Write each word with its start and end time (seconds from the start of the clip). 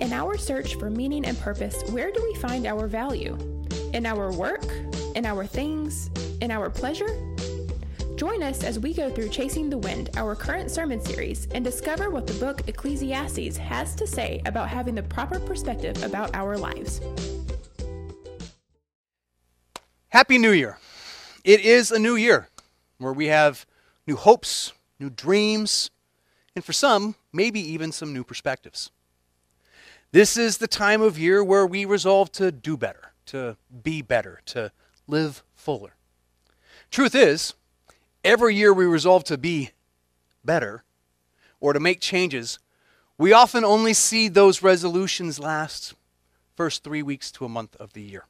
In 0.00 0.14
our 0.14 0.38
search 0.38 0.76
for 0.76 0.88
meaning 0.88 1.26
and 1.26 1.38
purpose, 1.38 1.82
where 1.90 2.10
do 2.10 2.22
we 2.22 2.34
find 2.40 2.66
our 2.66 2.86
value? 2.86 3.36
In 3.92 4.06
our 4.06 4.32
work? 4.32 4.64
In 5.14 5.26
our 5.26 5.44
things? 5.44 6.08
In 6.40 6.50
our 6.50 6.70
pleasure? 6.70 7.36
Join 8.16 8.42
us 8.42 8.64
as 8.64 8.78
we 8.78 8.94
go 8.94 9.10
through 9.10 9.28
Chasing 9.28 9.68
the 9.68 9.76
Wind, 9.76 10.08
our 10.16 10.34
current 10.34 10.70
sermon 10.70 11.04
series, 11.04 11.48
and 11.54 11.62
discover 11.62 12.08
what 12.08 12.26
the 12.26 12.32
book 12.34 12.66
Ecclesiastes 12.66 13.58
has 13.58 13.94
to 13.96 14.06
say 14.06 14.40
about 14.46 14.70
having 14.70 14.94
the 14.94 15.02
proper 15.02 15.38
perspective 15.38 16.02
about 16.02 16.34
our 16.34 16.56
lives. 16.56 17.02
Happy 20.08 20.38
New 20.38 20.52
Year. 20.52 20.78
It 21.44 21.60
is 21.60 21.90
a 21.90 21.98
new 21.98 22.16
year 22.16 22.48
where 22.96 23.12
we 23.12 23.26
have 23.26 23.66
new 24.06 24.16
hopes, 24.16 24.72
new 24.98 25.10
dreams, 25.10 25.90
and 26.56 26.64
for 26.64 26.72
some, 26.72 27.16
maybe 27.34 27.60
even 27.60 27.92
some 27.92 28.14
new 28.14 28.24
perspectives. 28.24 28.90
This 30.12 30.36
is 30.36 30.58
the 30.58 30.66
time 30.66 31.02
of 31.02 31.18
year 31.18 31.44
where 31.44 31.64
we 31.64 31.84
resolve 31.84 32.32
to 32.32 32.50
do 32.50 32.76
better, 32.76 33.12
to 33.26 33.56
be 33.82 34.02
better, 34.02 34.40
to 34.46 34.72
live 35.06 35.44
fuller. 35.54 35.94
Truth 36.90 37.14
is, 37.14 37.54
every 38.24 38.56
year 38.56 38.72
we 38.72 38.86
resolve 38.86 39.22
to 39.24 39.38
be 39.38 39.70
better 40.44 40.82
or 41.60 41.72
to 41.72 41.78
make 41.78 42.00
changes, 42.00 42.58
we 43.18 43.32
often 43.32 43.64
only 43.64 43.94
see 43.94 44.28
those 44.28 44.62
resolutions 44.62 45.38
last 45.38 45.94
first 46.56 46.82
three 46.82 47.02
weeks 47.02 47.30
to 47.32 47.44
a 47.44 47.48
month 47.48 47.76
of 47.76 47.92
the 47.92 48.02
year. 48.02 48.26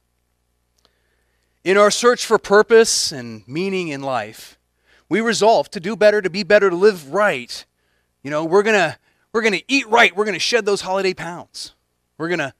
In 1.63 1.77
our 1.77 1.89
search 1.89 2.25
for 2.25 2.37
purpose 2.37 3.11
and 3.11 3.47
meaning 3.47 3.87
in 3.87 4.01
life, 4.01 4.59
we 5.09 5.19
resolve 5.19 5.71
to 5.71 5.79
do 5.79 5.95
better, 5.95 6.21
to 6.21 6.29
be 6.29 6.43
better, 6.43 6.69
to 6.69 6.75
live 6.75 7.11
right. 7.11 7.65
You 8.21 8.29
know, 8.29 8.45
we're 8.45 8.63
going 8.63 8.77
to 8.77 8.97
we're 9.33 9.41
going 9.41 9.53
to 9.53 9.63
eat 9.67 9.87
right. 9.87 10.15
We're 10.15 10.25
going 10.25 10.33
to 10.33 10.39
shed 10.39 10.65
those 10.65 10.81
holiday 10.81 11.13
pounds. 11.13 11.73
We're 12.17 12.27
going 12.27 12.39
to 12.39 12.53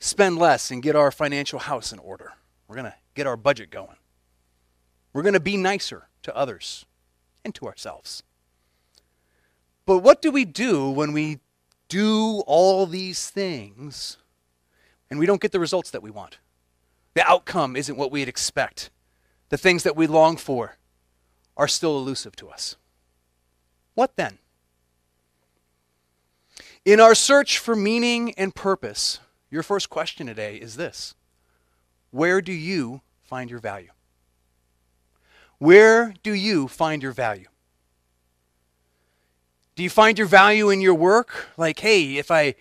spend 0.00 0.38
less 0.38 0.70
and 0.70 0.82
get 0.82 0.96
our 0.96 1.10
financial 1.10 1.58
house 1.58 1.92
in 1.92 1.98
order. 1.98 2.32
We're 2.66 2.76
going 2.76 2.86
to 2.86 2.94
get 3.14 3.26
our 3.26 3.36
budget 3.36 3.70
going. 3.70 3.96
We're 5.12 5.22
going 5.22 5.34
to 5.34 5.40
be 5.40 5.56
nicer 5.56 6.08
to 6.22 6.36
others 6.36 6.86
and 7.44 7.54
to 7.56 7.66
ourselves. 7.66 8.22
But 9.86 9.98
what 9.98 10.20
do 10.20 10.30
we 10.30 10.44
do 10.44 10.90
when 10.90 11.12
we 11.12 11.40
do 11.88 12.42
all 12.46 12.86
these 12.86 13.30
things 13.30 14.18
and 15.10 15.18
we 15.18 15.26
don't 15.26 15.40
get 15.40 15.52
the 15.52 15.60
results 15.60 15.90
that 15.90 16.02
we 16.02 16.10
want? 16.10 16.38
The 17.14 17.28
outcome 17.28 17.74
isn't 17.74 17.96
what 17.96 18.12
we'd 18.12 18.28
expect. 18.28 18.90
The 19.48 19.56
things 19.56 19.82
that 19.82 19.96
we 19.96 20.06
long 20.06 20.36
for 20.36 20.76
are 21.56 21.68
still 21.68 21.96
elusive 21.98 22.36
to 22.36 22.48
us. 22.48 22.76
What 23.94 24.16
then? 24.16 24.38
In 26.88 27.00
our 27.00 27.14
search 27.14 27.58
for 27.58 27.76
meaning 27.76 28.32
and 28.38 28.54
purpose, 28.54 29.20
your 29.50 29.62
first 29.62 29.90
question 29.90 30.26
today 30.26 30.56
is 30.56 30.76
this 30.76 31.14
Where 32.12 32.40
do 32.40 32.50
you 32.50 33.02
find 33.20 33.50
your 33.50 33.58
value? 33.58 33.90
Where 35.58 36.14
do 36.22 36.32
you 36.32 36.66
find 36.66 37.02
your 37.02 37.12
value? 37.12 37.48
Do 39.74 39.82
you 39.82 39.90
find 39.90 40.16
your 40.16 40.28
value 40.28 40.70
in 40.70 40.80
your 40.80 40.94
work? 40.94 41.48
Like, 41.58 41.78
hey, 41.80 42.16
if 42.16 42.30
I 42.30 42.54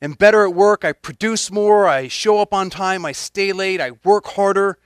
am 0.00 0.12
better 0.12 0.44
at 0.44 0.54
work, 0.54 0.84
I 0.84 0.92
produce 0.92 1.50
more, 1.50 1.88
I 1.88 2.06
show 2.06 2.38
up 2.38 2.54
on 2.54 2.70
time, 2.70 3.04
I 3.04 3.10
stay 3.10 3.52
late, 3.52 3.80
I 3.80 3.90
work 4.04 4.26
harder, 4.28 4.78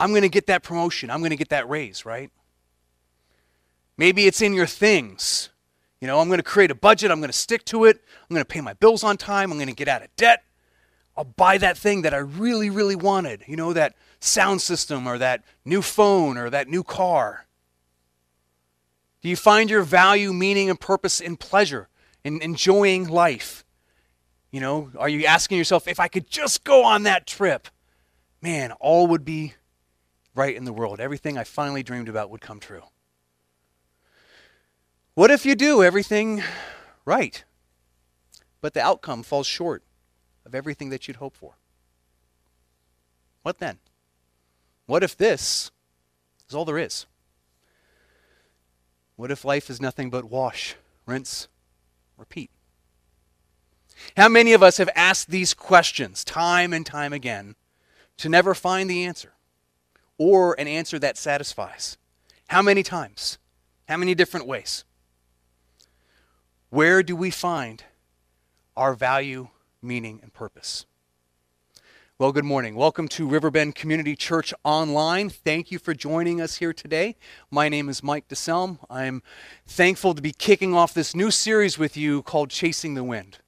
I'm 0.00 0.10
going 0.10 0.22
to 0.22 0.28
get 0.28 0.48
that 0.48 0.64
promotion, 0.64 1.10
I'm 1.10 1.20
going 1.20 1.30
to 1.30 1.36
get 1.36 1.50
that 1.50 1.68
raise, 1.68 2.04
right? 2.04 2.32
Maybe 3.96 4.26
it's 4.26 4.42
in 4.42 4.52
your 4.52 4.66
things. 4.66 5.50
You 6.02 6.08
know, 6.08 6.18
I'm 6.18 6.26
going 6.26 6.40
to 6.40 6.42
create 6.42 6.72
a 6.72 6.74
budget, 6.74 7.12
I'm 7.12 7.20
going 7.20 7.30
to 7.30 7.32
stick 7.32 7.64
to 7.66 7.84
it, 7.84 8.02
I'm 8.28 8.34
going 8.34 8.40
to 8.40 8.44
pay 8.44 8.60
my 8.60 8.72
bills 8.72 9.04
on 9.04 9.16
time, 9.16 9.52
I'm 9.52 9.56
going 9.56 9.68
to 9.68 9.72
get 9.72 9.86
out 9.86 10.02
of 10.02 10.08
debt. 10.16 10.42
I'll 11.16 11.22
buy 11.22 11.58
that 11.58 11.78
thing 11.78 12.02
that 12.02 12.12
I 12.12 12.16
really, 12.16 12.70
really 12.70 12.96
wanted. 12.96 13.44
You 13.46 13.54
know, 13.54 13.72
that 13.72 13.94
sound 14.18 14.62
system 14.62 15.06
or 15.06 15.16
that 15.18 15.44
new 15.64 15.80
phone 15.80 16.36
or 16.36 16.50
that 16.50 16.66
new 16.66 16.82
car. 16.82 17.46
Do 19.20 19.28
you 19.28 19.36
find 19.36 19.70
your 19.70 19.82
value, 19.82 20.32
meaning, 20.32 20.68
and 20.68 20.80
purpose 20.80 21.20
in 21.20 21.36
pleasure, 21.36 21.88
in 22.24 22.42
enjoying 22.42 23.06
life? 23.06 23.64
You 24.50 24.58
know, 24.58 24.90
are 24.98 25.08
you 25.08 25.24
asking 25.26 25.56
yourself, 25.56 25.86
if 25.86 26.00
I 26.00 26.08
could 26.08 26.28
just 26.28 26.64
go 26.64 26.82
on 26.82 27.04
that 27.04 27.28
trip, 27.28 27.68
man, 28.40 28.72
all 28.80 29.06
would 29.06 29.24
be 29.24 29.54
right 30.34 30.56
in 30.56 30.64
the 30.64 30.72
world. 30.72 30.98
Everything 30.98 31.38
I 31.38 31.44
finally 31.44 31.84
dreamed 31.84 32.08
about 32.08 32.28
would 32.30 32.40
come 32.40 32.58
true. 32.58 32.82
What 35.14 35.30
if 35.30 35.44
you 35.44 35.54
do 35.54 35.82
everything 35.82 36.42
right, 37.04 37.44
but 38.62 38.72
the 38.72 38.80
outcome 38.80 39.22
falls 39.22 39.46
short 39.46 39.82
of 40.46 40.54
everything 40.54 40.88
that 40.88 41.06
you'd 41.06 41.18
hope 41.18 41.36
for? 41.36 41.58
What 43.42 43.58
then? 43.58 43.78
What 44.86 45.02
if 45.02 45.14
this 45.14 45.70
is 46.48 46.54
all 46.54 46.64
there 46.64 46.78
is? 46.78 47.04
What 49.16 49.30
if 49.30 49.44
life 49.44 49.68
is 49.68 49.82
nothing 49.82 50.08
but 50.08 50.24
wash, 50.24 50.76
rinse, 51.04 51.46
repeat? 52.16 52.50
How 54.16 54.30
many 54.30 54.54
of 54.54 54.62
us 54.62 54.78
have 54.78 54.88
asked 54.96 55.28
these 55.28 55.52
questions 55.52 56.24
time 56.24 56.72
and 56.72 56.86
time 56.86 57.12
again 57.12 57.54
to 58.16 58.30
never 58.30 58.54
find 58.54 58.88
the 58.88 59.04
answer 59.04 59.34
or 60.16 60.58
an 60.58 60.68
answer 60.68 60.98
that 60.98 61.18
satisfies? 61.18 61.98
How 62.48 62.62
many 62.62 62.82
times? 62.82 63.36
How 63.88 63.98
many 63.98 64.14
different 64.14 64.46
ways? 64.46 64.84
Where 66.72 67.02
do 67.02 67.14
we 67.14 67.30
find 67.30 67.84
our 68.78 68.94
value, 68.94 69.48
meaning, 69.82 70.20
and 70.22 70.32
purpose? 70.32 70.86
Well, 72.18 72.32
good 72.32 72.46
morning. 72.46 72.76
Welcome 72.76 73.08
to 73.08 73.28
Riverbend 73.28 73.74
Community 73.74 74.16
Church 74.16 74.54
Online. 74.64 75.28
Thank 75.28 75.70
you 75.70 75.78
for 75.78 75.92
joining 75.92 76.40
us 76.40 76.56
here 76.56 76.72
today. 76.72 77.16
My 77.50 77.68
name 77.68 77.90
is 77.90 78.02
Mike 78.02 78.26
DeSelm. 78.26 78.78
I'm 78.88 79.22
thankful 79.66 80.14
to 80.14 80.22
be 80.22 80.32
kicking 80.32 80.72
off 80.72 80.94
this 80.94 81.14
new 81.14 81.30
series 81.30 81.76
with 81.76 81.94
you 81.94 82.22
called 82.22 82.48
Chasing 82.48 82.94
the 82.94 83.04
Wind. 83.04 83.40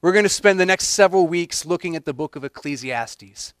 We're 0.00 0.12
going 0.12 0.24
to 0.24 0.28
spend 0.28 0.60
the 0.60 0.64
next 0.64 0.86
several 0.86 1.26
weeks 1.26 1.66
looking 1.66 1.96
at 1.96 2.04
the 2.04 2.14
book 2.14 2.36
of 2.36 2.44
Ecclesiastes 2.44 3.54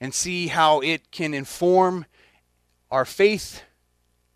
and 0.00 0.14
see 0.14 0.46
how 0.46 0.78
it 0.82 1.10
can 1.10 1.34
inform 1.34 2.06
our 2.92 3.04
faith, 3.04 3.64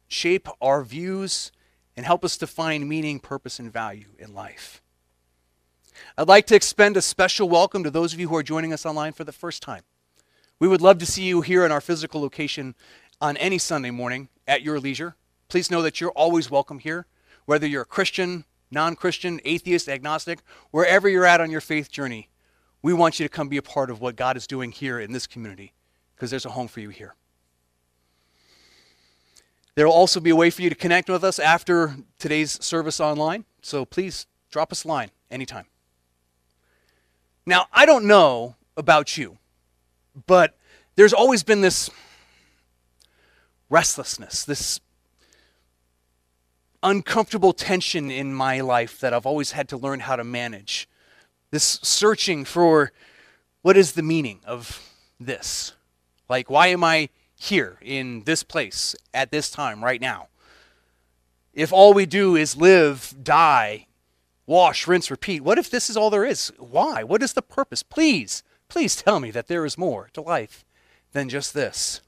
shape 0.09 0.49
our 0.61 0.82
views, 0.82 1.53
and 1.97 2.05
help 2.05 2.25
us 2.25 2.37
to 2.38 2.47
find 2.47 2.88
meaning, 2.88 3.21
purpose, 3.21 3.59
and 3.59 3.72
value 3.72 4.09
in 4.19 4.34
life. 4.34 4.82
I'd 6.19 6.28
like 6.28 6.47
to 6.49 6.56
extend 6.56 6.97
a 6.97 7.03
special 7.03 7.49
welcome 7.49 7.84
to 7.84 7.91
those 7.91 8.12
of 8.12 8.21
you 8.21 8.28
who 8.28 8.37
are 8.37 8.43
joining 8.43 8.72
us 8.72 8.84
online 8.84 9.12
for 9.12 9.25
the 9.25 9.32
first 9.32 9.62
time. 9.62 9.82
We 10.59 10.69
would 10.69 10.81
love 10.81 10.99
to 10.99 11.06
see 11.06 11.25
you 11.25 11.41
here 11.41 11.65
in 11.65 11.72
our 11.72 11.81
physical 11.81 12.21
location 12.21 12.75
on 13.21 13.37
any 13.37 13.59
Sunday 13.59 13.91
morning 13.91 14.28
at 14.47 14.62
your 14.62 14.81
leisure. 14.81 15.16
Please 15.49 15.71
know 15.71 15.82
that 15.82 16.00
you're 16.00 16.10
always 16.10 16.50
welcome 16.50 16.78
here, 16.78 17.06
whether 17.47 17.66
you're 17.66 17.82
a 17.82 17.87
Christian, 17.87 18.44
non 18.71 18.97
Christian, 18.97 19.41
atheist, 19.44 19.88
agnostic, 19.88 20.41
wherever 20.71 21.09
you're 21.09 21.26
at 21.26 21.41
on 21.41 21.50
your 21.50 21.61
faith 21.61 21.91
journey. 21.91 22.28
We 22.82 22.93
want 22.93 23.19
you 23.19 23.25
to 23.25 23.31
come 23.31 23.49
be 23.49 23.56
a 23.56 23.62
part 23.62 23.91
of 23.91 24.00
what 24.00 24.16
God 24.16 24.37
is 24.37 24.47
doing 24.47 24.72
here 24.72 25.00
in 25.00 25.12
this 25.12 25.26
community 25.26 25.72
because 26.15 26.31
there's 26.31 26.44
a 26.44 26.50
home 26.50 26.69
for 26.69 26.81
you 26.81 26.91
here. 26.91 27.15
There 29.75 29.87
will 29.87 29.95
also 29.95 30.21
be 30.21 30.31
a 30.31 30.37
way 30.37 30.51
for 30.51 30.62
you 30.62 30.71
to 30.71 30.77
connect 30.77 31.09
with 31.09 31.25
us 31.25 31.39
after 31.39 31.97
today's 32.19 32.62
service 32.65 33.01
online. 33.01 33.45
So 33.61 33.85
please 33.85 34.27
drop 34.51 34.71
us 34.71 34.85
a 34.85 34.89
line 34.89 35.11
anytime. 35.31 35.67
Now, 37.45 37.67
I 37.73 37.85
don't 37.85 38.05
know 38.07 38.57
about 38.77 39.17
you, 39.17 39.39
but 40.27 40.57
there's 40.97 41.12
always 41.12 41.43
been 41.43 41.61
this 41.61 41.91
restlessness, 43.69 44.45
this 44.45 44.81
uncomfortable 46.83 47.53
tension 47.53 48.11
in 48.11 48.33
my 48.33 48.61
life 48.61 49.01
that 49.01 49.12
I've 49.12 49.27
always 49.27 49.53
had 49.53 49.69
to 49.71 49.77
learn 49.77 50.01
how 50.01 50.17
to 50.17 50.25
manage. 50.25 50.89
This 51.51 51.81
searching 51.83 52.45
for 52.45 52.93
what 53.62 53.77
is 53.77 53.93
the 53.93 54.03
meaning 54.03 54.41
of 54.47 54.81
this? 55.19 55.73
Like, 56.29 56.49
why 56.49 56.69
am 56.69 56.85
I 56.85 57.09
here 57.36 57.78
in 57.82 58.22
this 58.25 58.42
place 58.42 58.94
at 59.12 59.31
this 59.31 59.50
time 59.50 59.84
right 59.84 60.00
now. 60.00 60.28
If 61.52 61.72
all 61.72 61.94
we 61.94 62.06
do 62.06 62.36
is 62.36 62.56
live, 62.56 63.14
die, 63.22 63.86
wash, 64.46 64.86
rinse, 64.86 65.10
repeat, 65.10 65.42
what 65.42 65.58
if 65.58 65.70
this 65.70 65.88
is 65.88 65.96
all 65.96 66.10
there 66.10 66.25
is? 66.25 66.52
Why? 66.58 67.02
What 67.04 67.22
is 67.22 67.32
the 67.32 67.42
purpose? 67.42 67.82
Please, 67.82 68.42
please 68.69 68.96
tell 68.96 69.20
me 69.20 69.31
that 69.31 69.46
there 69.46 69.64
is 69.64 69.78
more 69.78 70.10
to 70.14 70.20
life 70.20 70.64
than 71.12 71.28
just 71.28 71.54
this. 71.54 72.00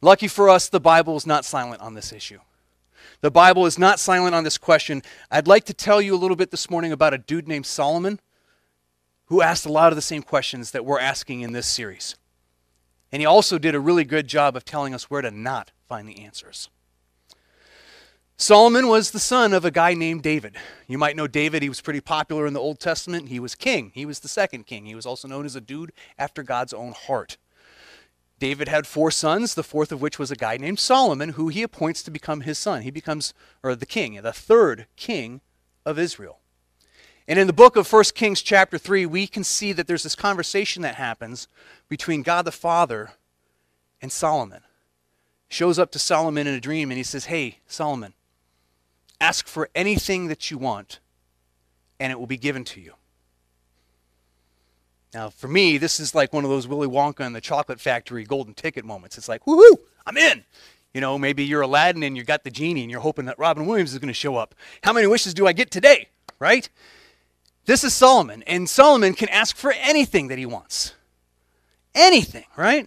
Lucky 0.00 0.28
for 0.28 0.48
us, 0.48 0.68
the 0.68 0.78
Bible 0.78 1.16
is 1.16 1.26
not 1.26 1.44
silent 1.44 1.80
on 1.80 1.94
this 1.94 2.12
issue. 2.12 2.38
The 3.20 3.30
Bible 3.30 3.66
is 3.66 3.78
not 3.78 3.98
silent 3.98 4.34
on 4.34 4.44
this 4.44 4.58
question. 4.58 5.02
I'd 5.30 5.48
like 5.48 5.64
to 5.64 5.74
tell 5.74 6.00
you 6.00 6.14
a 6.14 6.18
little 6.18 6.36
bit 6.36 6.50
this 6.50 6.70
morning 6.70 6.92
about 6.92 7.14
a 7.14 7.18
dude 7.18 7.48
named 7.48 7.66
Solomon 7.66 8.20
who 9.26 9.42
asked 9.42 9.66
a 9.66 9.72
lot 9.72 9.90
of 9.90 9.96
the 9.96 10.02
same 10.02 10.22
questions 10.22 10.70
that 10.70 10.84
we're 10.84 11.00
asking 11.00 11.40
in 11.40 11.52
this 11.52 11.66
series. 11.66 12.14
And 13.10 13.20
he 13.22 13.26
also 13.26 13.58
did 13.58 13.74
a 13.74 13.80
really 13.80 14.04
good 14.04 14.26
job 14.26 14.56
of 14.56 14.64
telling 14.64 14.94
us 14.94 15.10
where 15.10 15.22
to 15.22 15.30
not 15.30 15.72
find 15.88 16.08
the 16.08 16.24
answers. 16.24 16.68
Solomon 18.36 18.86
was 18.86 19.10
the 19.10 19.18
son 19.18 19.52
of 19.52 19.64
a 19.64 19.70
guy 19.70 19.94
named 19.94 20.22
David. 20.22 20.54
You 20.86 20.96
might 20.96 21.16
know 21.16 21.26
David. 21.26 21.62
He 21.62 21.68
was 21.68 21.80
pretty 21.80 22.00
popular 22.00 22.46
in 22.46 22.52
the 22.52 22.60
Old 22.60 22.78
Testament. 22.78 23.28
He 23.28 23.40
was 23.40 23.56
king. 23.56 23.90
He 23.94 24.06
was 24.06 24.20
the 24.20 24.28
second 24.28 24.64
king. 24.64 24.86
He 24.86 24.94
was 24.94 25.06
also 25.06 25.26
known 25.26 25.44
as 25.44 25.56
a 25.56 25.60
dude 25.60 25.90
after 26.16 26.44
God's 26.44 26.72
own 26.72 26.92
heart. 26.92 27.36
David 28.38 28.68
had 28.68 28.86
four 28.86 29.10
sons, 29.10 29.54
the 29.54 29.64
fourth 29.64 29.90
of 29.90 30.00
which 30.00 30.20
was 30.20 30.30
a 30.30 30.36
guy 30.36 30.56
named 30.56 30.78
Solomon, 30.78 31.30
who 31.30 31.48
he 31.48 31.64
appoints 31.64 32.02
to 32.04 32.12
become 32.12 32.42
his 32.42 32.58
son. 32.58 32.82
He 32.82 32.92
becomes, 32.92 33.34
or 33.62 33.74
the 33.74 33.86
king, 33.86 34.14
the 34.22 34.32
third 34.32 34.86
king 34.94 35.40
of 35.84 35.98
Israel. 35.98 36.38
And 37.26 37.38
in 37.38 37.46
the 37.46 37.52
book 37.52 37.76
of 37.76 37.92
1 37.92 38.04
Kings, 38.14 38.40
chapter 38.40 38.78
3, 38.78 39.04
we 39.04 39.26
can 39.26 39.42
see 39.42 39.72
that 39.72 39.86
there's 39.86 40.04
this 40.04 40.14
conversation 40.14 40.82
that 40.82 40.94
happens 40.94 41.48
between 41.88 42.22
God 42.22 42.44
the 42.44 42.52
Father 42.52 43.10
and 44.00 44.12
Solomon. 44.12 44.62
Shows 45.48 45.78
up 45.78 45.90
to 45.92 45.98
Solomon 45.98 46.46
in 46.46 46.54
a 46.54 46.60
dream 46.60 46.90
and 46.90 46.98
he 46.98 47.04
says, 47.04 47.26
Hey, 47.26 47.60
Solomon, 47.66 48.12
Ask 49.20 49.48
for 49.48 49.68
anything 49.74 50.28
that 50.28 50.50
you 50.50 50.58
want, 50.58 51.00
and 51.98 52.12
it 52.12 52.18
will 52.18 52.26
be 52.26 52.36
given 52.36 52.64
to 52.64 52.80
you. 52.80 52.94
Now, 55.12 55.30
for 55.30 55.48
me, 55.48 55.78
this 55.78 55.98
is 55.98 56.14
like 56.14 56.32
one 56.32 56.44
of 56.44 56.50
those 56.50 56.68
Willy 56.68 56.86
Wonka 56.86 57.20
and 57.20 57.34
the 57.34 57.40
Chocolate 57.40 57.80
Factory 57.80 58.24
golden 58.24 58.54
ticket 58.54 58.84
moments. 58.84 59.18
It's 59.18 59.28
like, 59.28 59.44
woohoo, 59.44 59.78
I'm 60.06 60.16
in. 60.16 60.44
You 60.94 61.00
know, 61.00 61.18
maybe 61.18 61.44
you're 61.44 61.62
Aladdin 61.62 62.02
and 62.02 62.16
you 62.16 62.22
got 62.22 62.44
the 62.44 62.50
genie 62.50 62.82
and 62.82 62.90
you're 62.90 63.00
hoping 63.00 63.24
that 63.24 63.38
Robin 63.38 63.66
Williams 63.66 63.92
is 63.92 63.98
going 63.98 64.08
to 64.08 64.14
show 64.14 64.36
up. 64.36 64.54
How 64.84 64.92
many 64.92 65.06
wishes 65.06 65.34
do 65.34 65.46
I 65.46 65.52
get 65.52 65.70
today? 65.70 66.08
Right? 66.38 66.68
This 67.64 67.84
is 67.84 67.92
Solomon, 67.92 68.42
and 68.44 68.68
Solomon 68.68 69.14
can 69.14 69.28
ask 69.28 69.56
for 69.56 69.72
anything 69.72 70.28
that 70.28 70.38
he 70.38 70.46
wants. 70.46 70.94
Anything, 71.98 72.44
right? 72.56 72.86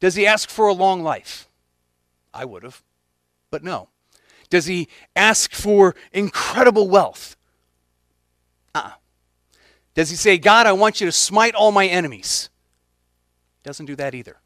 Does 0.00 0.14
he 0.14 0.26
ask 0.26 0.48
for 0.48 0.66
a 0.66 0.72
long 0.72 1.02
life? 1.02 1.46
I 2.32 2.46
would 2.46 2.62
have, 2.62 2.82
but 3.50 3.62
no. 3.62 3.90
Does 4.48 4.64
he 4.64 4.88
ask 5.14 5.52
for 5.52 5.94
incredible 6.12 6.88
wealth? 6.88 7.36
Uh-uh. 8.74 8.92
Does 9.94 10.08
he 10.08 10.16
say, 10.16 10.38
God, 10.38 10.66
I 10.66 10.72
want 10.72 11.00
you 11.00 11.06
to 11.06 11.12
smite 11.12 11.54
all 11.54 11.70
my 11.70 11.86
enemies? 11.86 12.48
Doesn't 13.62 13.86
do 13.86 13.96
that 13.96 14.14
either. 14.14 14.36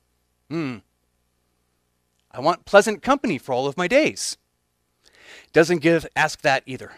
Hmm. 0.51 0.79
I 2.33 2.41
want 2.41 2.65
pleasant 2.65 3.03
company 3.03 3.39
for 3.39 3.53
all 3.53 3.67
of 3.67 3.77
my 3.77 3.87
days. 3.87 4.39
Doesn't 5.53 5.79
give 5.79 6.07
ask 6.17 6.41
that 6.41 6.65
either. 6.67 6.93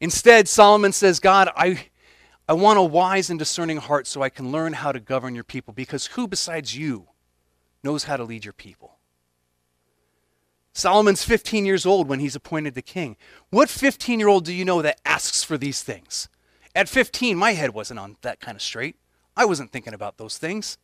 Instead, 0.00 0.48
Solomon 0.48 0.92
says, 0.92 1.20
God, 1.20 1.50
I, 1.56 1.86
I 2.48 2.54
want 2.54 2.78
a 2.78 2.82
wise 2.82 3.30
and 3.30 3.38
discerning 3.38 3.78
heart 3.78 4.06
so 4.06 4.22
I 4.22 4.28
can 4.28 4.50
learn 4.50 4.72
how 4.72 4.92
to 4.92 5.00
govern 5.00 5.34
your 5.34 5.44
people, 5.44 5.72
because 5.72 6.06
who 6.06 6.26
besides 6.26 6.76
you 6.76 7.08
knows 7.82 8.04
how 8.04 8.16
to 8.16 8.24
lead 8.24 8.44
your 8.44 8.52
people? 8.52 8.98
Solomon's 10.74 11.22
15 11.22 11.64
years 11.66 11.84
old 11.84 12.08
when 12.08 12.20
he's 12.20 12.34
appointed 12.34 12.74
the 12.74 12.82
king. 12.82 13.16
What 13.50 13.68
15 13.68 14.18
year 14.18 14.28
old 14.28 14.44
do 14.44 14.52
you 14.52 14.64
know 14.64 14.82
that 14.82 15.00
asks 15.04 15.44
for 15.44 15.58
these 15.58 15.82
things? 15.82 16.28
At 16.74 16.88
15, 16.88 17.36
my 17.36 17.52
head 17.52 17.74
wasn't 17.74 18.00
on 18.00 18.16
that 18.22 18.40
kind 18.40 18.56
of 18.56 18.62
straight. 18.62 18.96
I 19.36 19.44
wasn't 19.44 19.70
thinking 19.70 19.94
about 19.94 20.16
those 20.16 20.38
things. 20.38 20.78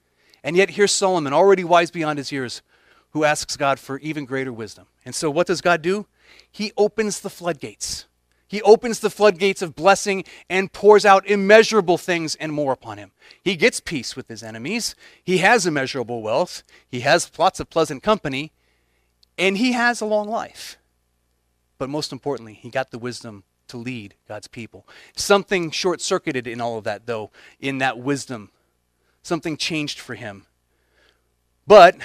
And 0.45 0.57
yet, 0.57 0.71
here's 0.71 0.93
Solomon, 0.93 1.33
already 1.33 1.65
wise 1.65 1.91
beyond 1.91 2.19
his 2.19 2.31
years, 2.31 2.63
who 3.11 3.25
asks 3.25 3.57
God 3.57 3.79
for 3.81 3.99
even 3.99 4.25
greater 4.25 4.53
wisdom. 4.53 4.87
And 5.05 5.15
so, 5.15 5.31
what 5.31 5.47
does 5.47 5.61
God 5.61 5.83
do? 5.83 6.07
He 6.51 6.73
opens 6.77 7.21
the 7.21 7.31
floodgates. 7.31 8.07
He 8.49 8.63
opens 8.63 9.01
the 9.01 9.11
floodgates 9.11 9.61
of 9.61 9.77
blessing 9.77 10.25
and 10.49 10.73
pours 10.73 11.05
out 11.05 11.27
immeasurable 11.27 11.99
things 11.99 12.35
and 12.35 12.51
more 12.51 12.73
upon 12.73 12.97
him. 12.97 13.13
He 13.45 13.57
gets 13.57 13.79
peace 13.79 14.17
with 14.17 14.29
his 14.29 14.43
enemies. 14.43 14.95
He 15.23 15.39
has 15.39 15.67
immeasurable 15.67 16.23
wealth. 16.23 16.63
He 16.89 17.01
has 17.01 17.31
lots 17.39 17.61
of 17.61 17.69
pleasant 17.69 18.03
company. 18.03 18.53
And 19.37 19.59
he 19.59 19.73
has 19.73 20.01
a 20.01 20.07
long 20.07 20.29
life. 20.29 20.79
But 21.77 21.91
most 21.91 22.11
importantly, 22.11 22.55
he 22.55 22.71
got 22.71 22.91
the 22.91 22.99
wisdom 22.99 23.45
to 23.69 23.77
lead 23.77 24.15
God's 24.27 24.49
people. 24.49 24.87
Something 25.15 25.71
short 25.71 26.01
circuited 26.01 26.47
in 26.47 26.61
all 26.61 26.79
of 26.79 26.85
that, 26.85 27.07
though, 27.07 27.31
in 27.61 27.79
that 27.79 27.99
wisdom. 27.99 28.51
Something 29.23 29.59
changed 29.59 30.01
for 30.01 30.15
him. 30.15 30.47
But 31.67 31.97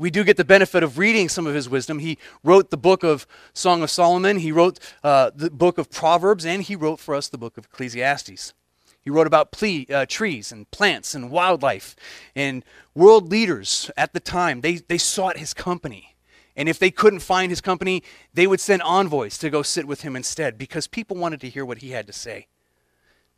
we 0.00 0.10
do 0.10 0.24
get 0.24 0.38
the 0.38 0.44
benefit 0.44 0.82
of 0.82 0.96
reading 0.96 1.28
some 1.28 1.46
of 1.46 1.54
his 1.54 1.68
wisdom. 1.68 1.98
He 1.98 2.16
wrote 2.42 2.70
the 2.70 2.78
book 2.78 3.04
of 3.04 3.26
Song 3.52 3.82
of 3.82 3.90
Solomon, 3.90 4.38
he 4.38 4.50
wrote 4.50 4.78
uh, 5.04 5.30
the 5.34 5.50
book 5.50 5.76
of 5.76 5.90
Proverbs, 5.90 6.46
and 6.46 6.62
he 6.62 6.74
wrote 6.74 6.98
for 6.98 7.14
us 7.14 7.28
the 7.28 7.36
book 7.36 7.58
of 7.58 7.66
Ecclesiastes. 7.66 8.54
He 9.02 9.10
wrote 9.10 9.26
about 9.26 9.52
ple- 9.52 9.84
uh, 9.92 10.06
trees 10.06 10.52
and 10.52 10.70
plants 10.70 11.14
and 11.14 11.30
wildlife. 11.30 11.96
And 12.34 12.64
world 12.94 13.30
leaders 13.30 13.90
at 13.96 14.12
the 14.12 14.20
time, 14.20 14.62
they, 14.62 14.76
they 14.76 14.98
sought 14.98 15.36
his 15.36 15.52
company. 15.54 16.16
And 16.56 16.68
if 16.68 16.78
they 16.78 16.90
couldn't 16.90 17.20
find 17.20 17.50
his 17.50 17.60
company, 17.60 18.02
they 18.32 18.46
would 18.46 18.60
send 18.60 18.82
envoys 18.82 19.38
to 19.38 19.50
go 19.50 19.62
sit 19.62 19.86
with 19.86 20.02
him 20.02 20.16
instead 20.16 20.58
because 20.58 20.86
people 20.86 21.16
wanted 21.16 21.40
to 21.42 21.48
hear 21.48 21.64
what 21.64 21.78
he 21.78 21.90
had 21.90 22.06
to 22.06 22.12
say. 22.12 22.46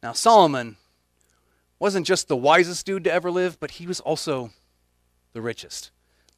Now, 0.03 0.13
Solomon 0.13 0.77
wasn't 1.79 2.07
just 2.07 2.29
the 2.29 2.37
wisest 2.37 2.87
dude 2.87 3.05
to 3.05 3.13
ever 3.13 3.31
live, 3.31 3.59
but 3.59 3.73
he 3.73 3.87
was 3.87 4.01
also 4.01 4.51
the 5.33 5.41
richest. 5.41 5.91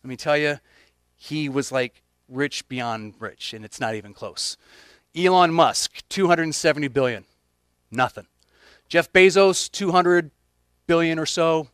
Let 0.05 0.09
me 0.11 0.17
tell 0.17 0.37
you, 0.37 0.61
he 1.17 1.49
was 1.49 1.73
like 1.73 2.03
rich 2.29 2.69
beyond 2.69 3.15
rich, 3.19 3.55
and 3.55 3.65
it's 3.65 3.81
not 3.81 3.95
even 3.95 4.13
close. 4.13 4.59
Elon 5.17 5.51
Musk, 5.51 6.03
270 6.11 6.89
billion. 6.89 7.25
Nothing. 7.91 8.27
Jeff 8.87 9.11
Bezos, 9.15 9.71
200 9.71 10.31
billion 10.87 11.19
or 11.19 11.25
so. 11.25 11.69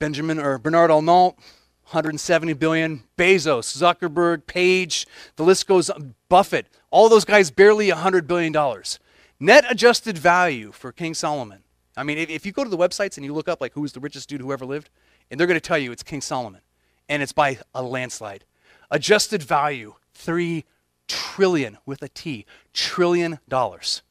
Benjamin 0.00 0.40
or 0.40 0.58
Bernard 0.58 0.90
Arnault, 0.90 1.36
170 1.84 2.54
billion. 2.54 3.04
Bezos, 3.16 3.76
Zuckerberg, 3.76 4.44
Page, 4.48 5.06
the 5.36 5.44
list 5.44 5.68
goes 5.68 5.88
on 5.88 6.16
Buffett, 6.28 6.66
all 6.90 7.08
those 7.08 7.24
guys 7.24 7.52
barely 7.52 7.88
100 7.88 8.26
billion 8.26 8.52
dollars. 8.52 8.98
Net 9.38 9.64
adjusted 9.70 10.18
value 10.18 10.72
for 10.72 10.90
King 10.90 11.14
Solomon. 11.14 11.62
I 11.96 12.02
mean, 12.02 12.18
if, 12.18 12.30
if 12.30 12.44
you 12.44 12.50
go 12.50 12.64
to 12.64 12.70
the 12.70 12.76
websites 12.76 13.16
and 13.16 13.24
you 13.24 13.32
look 13.32 13.48
up 13.48 13.60
like 13.60 13.74
who 13.74 13.84
is 13.84 13.92
the 13.92 14.00
richest 14.00 14.28
dude 14.28 14.40
who 14.40 14.52
ever 14.52 14.66
lived, 14.66 14.90
and 15.30 15.38
they're 15.38 15.46
going 15.46 15.60
to 15.60 15.66
tell 15.66 15.78
you 15.78 15.92
it's 15.92 16.02
King 16.02 16.20
Solomon, 16.20 16.60
and 17.08 17.22
it's 17.22 17.32
by 17.32 17.58
a 17.74 17.82
landslide. 17.82 18.44
Adjusted 18.90 19.42
value 19.42 19.94
3 20.14 20.64
trillion 21.08 21.78
with 21.84 22.02
a 22.02 22.08
T, 22.08 22.46
trillion 22.72 23.38
dollars. 23.48 24.02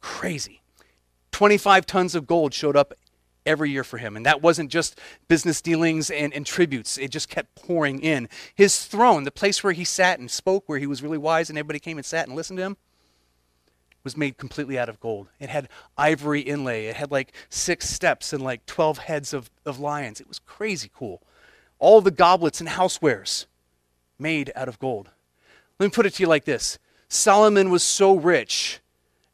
Crazy. 0.00 0.60
25 1.32 1.86
tons 1.86 2.14
of 2.14 2.26
gold 2.26 2.54
showed 2.54 2.76
up 2.76 2.94
every 3.44 3.70
year 3.70 3.84
for 3.84 3.98
him. 3.98 4.16
And 4.16 4.26
that 4.26 4.42
wasn't 4.42 4.70
just 4.70 4.98
business 5.28 5.60
dealings 5.62 6.10
and, 6.10 6.34
and 6.34 6.44
tributes, 6.44 6.98
it 6.98 7.10
just 7.10 7.28
kept 7.28 7.54
pouring 7.54 8.00
in. 8.00 8.28
His 8.54 8.84
throne, 8.84 9.24
the 9.24 9.30
place 9.30 9.62
where 9.62 9.72
he 9.72 9.84
sat 9.84 10.18
and 10.18 10.30
spoke, 10.30 10.64
where 10.66 10.78
he 10.78 10.86
was 10.86 11.02
really 11.02 11.18
wise 11.18 11.48
and 11.48 11.58
everybody 11.58 11.78
came 11.78 11.96
and 11.96 12.04
sat 12.04 12.26
and 12.26 12.36
listened 12.36 12.58
to 12.58 12.64
him, 12.64 12.76
was 14.02 14.16
made 14.16 14.36
completely 14.36 14.78
out 14.78 14.88
of 14.88 15.00
gold. 15.00 15.28
It 15.40 15.48
had 15.48 15.68
ivory 15.96 16.40
inlay, 16.40 16.86
it 16.86 16.96
had 16.96 17.10
like 17.10 17.32
six 17.48 17.88
steps 17.88 18.32
and 18.32 18.42
like 18.42 18.64
12 18.66 18.98
heads 18.98 19.32
of, 19.34 19.50
of 19.64 19.80
lions. 19.80 20.20
It 20.20 20.28
was 20.28 20.38
crazy 20.38 20.90
cool. 20.94 21.22
All 21.78 22.00
the 22.00 22.10
goblets 22.10 22.60
and 22.60 22.68
housewares 22.68 23.46
made 24.18 24.50
out 24.54 24.68
of 24.68 24.78
gold. 24.78 25.10
Let 25.78 25.86
me 25.86 25.90
put 25.90 26.06
it 26.06 26.14
to 26.14 26.22
you 26.22 26.28
like 26.28 26.44
this 26.44 26.78
Solomon 27.08 27.70
was 27.70 27.82
so 27.82 28.14
rich 28.14 28.80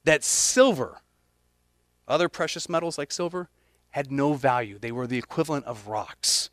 that 0.05 0.25
silver, 0.25 1.01
other 2.09 2.29
precious 2.29 2.69
metals 2.69 2.99
like 2.99 3.13
silver, 3.13 3.49
had 3.91 4.11
no 4.11 4.35
value. 4.35 4.79
They 4.79 4.93
were 4.93 5.07
the 5.07 5.19
equivalent 5.19 5.67
of 5.67 5.87
rocks. 5.87 6.51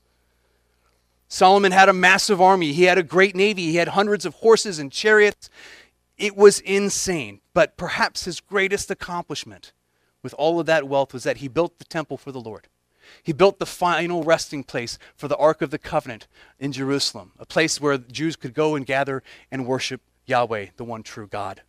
Solomon 1.28 1.72
had 1.72 1.90
a 1.90 1.94
massive 1.94 2.42
army. 2.42 2.74
He 2.74 2.84
had 2.84 2.98
a 2.98 3.04
great 3.04 3.36
navy. 3.36 3.64
He 3.64 3.76
had 3.76 3.90
hundreds 3.90 4.26
of 4.26 4.36
horses 4.36 4.80
and 4.80 4.92
chariots. 4.92 5.50
It 6.18 6.36
was 6.36 6.60
insane. 6.60 7.40
But 7.54 7.78
perhaps 7.78 8.26
his 8.26 8.40
greatest 8.40 8.90
accomplishment 8.90 9.72
with 10.24 10.34
all 10.38 10.60
of 10.60 10.66
that 10.66 10.88
wealth 10.88 11.14
was 11.14 11.24
that 11.24 11.38
he 11.38 11.48
built 11.48 11.78
the 11.78 11.86
temple 11.86 12.18
for 12.18 12.32
the 12.32 12.42
Lord. 12.42 12.68
He 13.24 13.34
built 13.34 13.60
the 13.60 13.66
final 13.66 14.24
resting 14.24 14.64
place 14.64 14.98
for 15.16 15.28
the 15.28 15.38
Ark 15.38 15.62
of 15.62 15.72
the 15.72 15.78
Covenant 15.78 16.28
in 16.60 16.72
Jerusalem, 16.72 17.32
a 17.40 17.46
place 17.46 17.80
where 17.80 17.98
Jews 17.98 18.36
could 18.36 18.54
go 18.54 18.76
and 18.76 18.86
gather 18.86 19.24
and 19.52 19.66
worship 19.66 20.02
Yahweh, 20.26 20.68
the 20.78 20.84
one 20.84 21.04
true 21.04 21.28
God. 21.28 21.62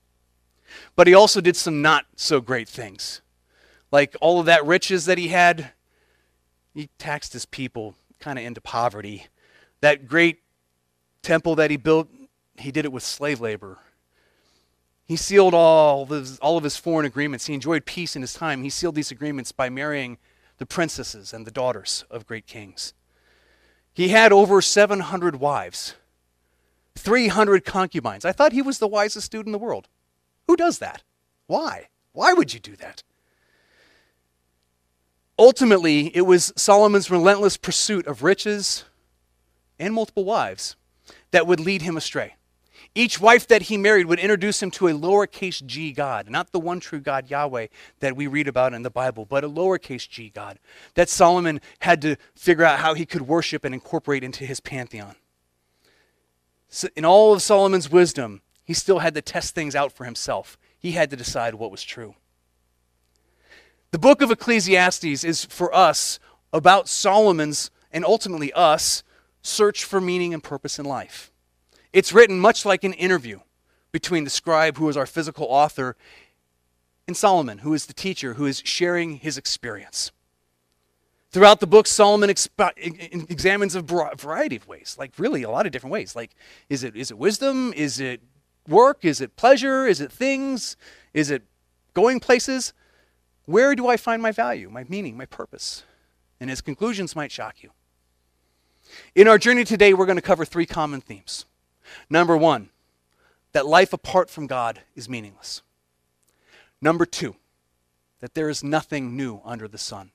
But 0.96 1.06
he 1.06 1.14
also 1.14 1.40
did 1.40 1.56
some 1.56 1.82
not 1.82 2.06
so 2.16 2.40
great 2.40 2.68
things 2.68 3.22
like 3.92 4.16
all 4.20 4.40
of 4.40 4.46
that 4.46 4.64
riches 4.64 5.06
that 5.06 5.18
he 5.18 5.28
had, 5.28 5.72
he 6.74 6.88
taxed 6.98 7.32
his 7.32 7.46
people 7.46 7.94
kind 8.18 8.38
of 8.38 8.44
into 8.44 8.60
poverty. 8.60 9.26
That 9.80 10.06
great 10.06 10.40
temple 11.22 11.56
that 11.56 11.70
he 11.70 11.76
built, 11.76 12.08
he 12.58 12.70
did 12.70 12.84
it 12.84 12.92
with 12.92 13.02
slave 13.02 13.40
labor. 13.40 13.78
He 15.04 15.16
sealed 15.16 15.54
all 15.54 16.12
of, 16.12 16.38
all 16.40 16.56
of 16.56 16.62
his 16.62 16.76
foreign 16.76 17.06
agreements. 17.06 17.46
He 17.46 17.54
enjoyed 17.54 17.84
peace 17.84 18.14
in 18.14 18.22
his 18.22 18.32
time. 18.32 18.62
He 18.62 18.70
sealed 18.70 18.94
these 18.94 19.10
agreements 19.10 19.50
by 19.50 19.68
marrying 19.68 20.18
the 20.60 20.66
princesses 20.66 21.32
and 21.32 21.46
the 21.46 21.50
daughters 21.50 22.04
of 22.10 22.26
great 22.26 22.46
kings. 22.46 22.92
He 23.94 24.08
had 24.08 24.30
over 24.30 24.60
700 24.60 25.36
wives, 25.36 25.94
300 26.96 27.64
concubines. 27.64 28.26
I 28.26 28.32
thought 28.32 28.52
he 28.52 28.62
was 28.62 28.78
the 28.78 28.86
wisest 28.86 29.32
dude 29.32 29.46
in 29.46 29.52
the 29.52 29.58
world. 29.58 29.88
Who 30.46 30.56
does 30.56 30.78
that? 30.78 31.02
Why? 31.46 31.88
Why 32.12 32.34
would 32.34 32.52
you 32.52 32.60
do 32.60 32.76
that? 32.76 33.02
Ultimately, 35.38 36.14
it 36.14 36.26
was 36.26 36.52
Solomon's 36.56 37.10
relentless 37.10 37.56
pursuit 37.56 38.06
of 38.06 38.22
riches 38.22 38.84
and 39.78 39.94
multiple 39.94 40.26
wives 40.26 40.76
that 41.30 41.46
would 41.46 41.58
lead 41.58 41.80
him 41.80 41.96
astray. 41.96 42.34
Each 42.94 43.20
wife 43.20 43.46
that 43.46 43.62
he 43.62 43.76
married 43.76 44.06
would 44.06 44.18
introduce 44.18 44.60
him 44.62 44.70
to 44.72 44.88
a 44.88 44.92
lowercase 44.92 45.64
g 45.64 45.92
God, 45.92 46.28
not 46.28 46.50
the 46.50 46.58
one 46.58 46.80
true 46.80 46.98
God, 46.98 47.30
Yahweh, 47.30 47.68
that 48.00 48.16
we 48.16 48.26
read 48.26 48.48
about 48.48 48.74
in 48.74 48.82
the 48.82 48.90
Bible, 48.90 49.24
but 49.24 49.44
a 49.44 49.48
lowercase 49.48 50.08
g 50.08 50.30
God 50.34 50.58
that 50.94 51.08
Solomon 51.08 51.60
had 51.80 52.02
to 52.02 52.16
figure 52.34 52.64
out 52.64 52.80
how 52.80 52.94
he 52.94 53.06
could 53.06 53.22
worship 53.22 53.64
and 53.64 53.74
incorporate 53.74 54.24
into 54.24 54.44
his 54.44 54.58
pantheon. 54.58 55.14
So 56.68 56.88
in 56.96 57.04
all 57.04 57.32
of 57.32 57.42
Solomon's 57.42 57.90
wisdom, 57.90 58.42
he 58.64 58.74
still 58.74 59.00
had 59.00 59.14
to 59.14 59.22
test 59.22 59.54
things 59.54 59.76
out 59.76 59.92
for 59.92 60.04
himself. 60.04 60.58
He 60.78 60.92
had 60.92 61.10
to 61.10 61.16
decide 61.16 61.54
what 61.54 61.70
was 61.70 61.82
true. 61.82 62.14
The 63.92 63.98
book 63.98 64.20
of 64.22 64.30
Ecclesiastes 64.30 65.24
is 65.24 65.44
for 65.44 65.74
us 65.74 66.18
about 66.52 66.88
Solomon's 66.88 67.70
and 67.92 68.04
ultimately 68.04 68.52
us 68.52 69.02
search 69.42 69.84
for 69.84 70.00
meaning 70.00 70.32
and 70.32 70.42
purpose 70.42 70.78
in 70.78 70.84
life. 70.84 71.29
It's 71.92 72.12
written 72.12 72.38
much 72.38 72.64
like 72.64 72.84
an 72.84 72.92
interview 72.92 73.40
between 73.92 74.24
the 74.24 74.30
scribe, 74.30 74.76
who 74.76 74.88
is 74.88 74.96
our 74.96 75.06
physical 75.06 75.46
author, 75.46 75.96
and 77.08 77.16
Solomon, 77.16 77.58
who 77.58 77.74
is 77.74 77.86
the 77.86 77.92
teacher, 77.92 78.34
who 78.34 78.46
is 78.46 78.62
sharing 78.64 79.16
his 79.16 79.36
experience. 79.36 80.12
Throughout 81.32 81.60
the 81.60 81.66
book, 81.66 81.86
Solomon 81.86 82.30
examines 82.30 83.74
a 83.74 83.82
variety 83.82 84.56
of 84.56 84.66
ways, 84.68 84.96
like 84.98 85.12
really 85.18 85.42
a 85.42 85.50
lot 85.50 85.66
of 85.66 85.72
different 85.72 85.92
ways. 85.92 86.14
Like, 86.14 86.34
is 86.68 86.84
it, 86.84 86.96
is 86.96 87.10
it 87.10 87.18
wisdom? 87.18 87.72
Is 87.74 88.00
it 88.00 88.20
work? 88.68 89.04
Is 89.04 89.20
it 89.20 89.36
pleasure? 89.36 89.86
Is 89.86 90.00
it 90.00 90.12
things? 90.12 90.76
Is 91.14 91.30
it 91.30 91.42
going 91.94 92.20
places? 92.20 92.72
Where 93.46 93.74
do 93.74 93.88
I 93.88 93.96
find 93.96 94.22
my 94.22 94.32
value, 94.32 94.70
my 94.70 94.84
meaning, 94.88 95.16
my 95.16 95.26
purpose? 95.26 95.84
And 96.40 96.50
his 96.50 96.60
conclusions 96.60 97.16
might 97.16 97.32
shock 97.32 97.62
you. 97.62 97.70
In 99.14 99.28
our 99.28 99.38
journey 99.38 99.64
today, 99.64 99.94
we're 99.94 100.06
going 100.06 100.16
to 100.16 100.22
cover 100.22 100.44
three 100.44 100.66
common 100.66 101.00
themes. 101.00 101.44
Number 102.08 102.36
one, 102.36 102.70
that 103.52 103.66
life 103.66 103.92
apart 103.92 104.30
from 104.30 104.46
God 104.46 104.80
is 104.94 105.08
meaningless. 105.08 105.62
Number 106.80 107.04
two, 107.04 107.36
that 108.20 108.34
there 108.34 108.48
is 108.48 108.62
nothing 108.62 109.16
new 109.16 109.40
under 109.44 109.68
the 109.68 109.78
sun. 109.78 110.12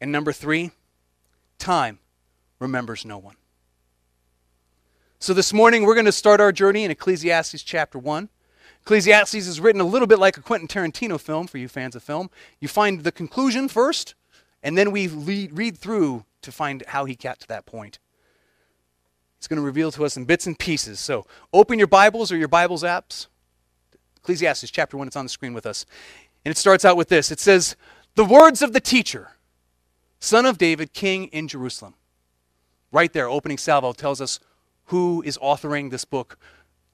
And 0.00 0.10
number 0.10 0.32
three, 0.32 0.72
time 1.58 1.98
remembers 2.58 3.04
no 3.04 3.18
one. 3.18 3.36
So 5.18 5.34
this 5.34 5.52
morning, 5.52 5.84
we're 5.84 5.94
going 5.94 6.06
to 6.06 6.12
start 6.12 6.40
our 6.40 6.50
journey 6.50 6.84
in 6.84 6.90
Ecclesiastes 6.90 7.62
chapter 7.62 7.98
1. 7.98 8.28
Ecclesiastes 8.82 9.34
is 9.34 9.60
written 9.60 9.80
a 9.80 9.84
little 9.84 10.08
bit 10.08 10.18
like 10.18 10.36
a 10.36 10.42
Quentin 10.42 10.66
Tarantino 10.66 11.20
film 11.20 11.46
for 11.46 11.58
you 11.58 11.68
fans 11.68 11.94
of 11.94 12.02
film. 12.02 12.28
You 12.58 12.66
find 12.66 13.04
the 13.04 13.12
conclusion 13.12 13.68
first, 13.68 14.16
and 14.64 14.76
then 14.76 14.90
we 14.90 15.06
read, 15.06 15.56
read 15.56 15.78
through 15.78 16.24
to 16.40 16.50
find 16.50 16.82
how 16.88 17.04
he 17.04 17.14
got 17.14 17.38
to 17.38 17.48
that 17.48 17.66
point. 17.66 18.00
It's 19.42 19.48
going 19.48 19.56
to 19.56 19.66
reveal 19.66 19.90
to 19.90 20.04
us 20.04 20.16
in 20.16 20.24
bits 20.24 20.46
and 20.46 20.56
pieces. 20.56 21.00
So 21.00 21.26
open 21.52 21.76
your 21.76 21.88
Bibles 21.88 22.30
or 22.30 22.36
your 22.36 22.46
Bibles 22.46 22.84
apps. 22.84 23.26
Ecclesiastes 24.18 24.70
chapter 24.70 24.96
1, 24.96 25.08
it's 25.08 25.16
on 25.16 25.24
the 25.24 25.28
screen 25.28 25.52
with 25.52 25.66
us. 25.66 25.84
And 26.44 26.52
it 26.52 26.56
starts 26.56 26.84
out 26.84 26.96
with 26.96 27.08
this 27.08 27.32
it 27.32 27.40
says, 27.40 27.74
The 28.14 28.24
words 28.24 28.62
of 28.62 28.72
the 28.72 28.78
teacher, 28.80 29.30
son 30.20 30.46
of 30.46 30.58
David, 30.58 30.92
king 30.92 31.24
in 31.24 31.48
Jerusalem. 31.48 31.94
Right 32.92 33.12
there, 33.12 33.28
opening 33.28 33.58
salvo 33.58 33.92
tells 33.92 34.20
us 34.20 34.38
who 34.84 35.22
is 35.22 35.36
authoring 35.38 35.90
this 35.90 36.04
book. 36.04 36.38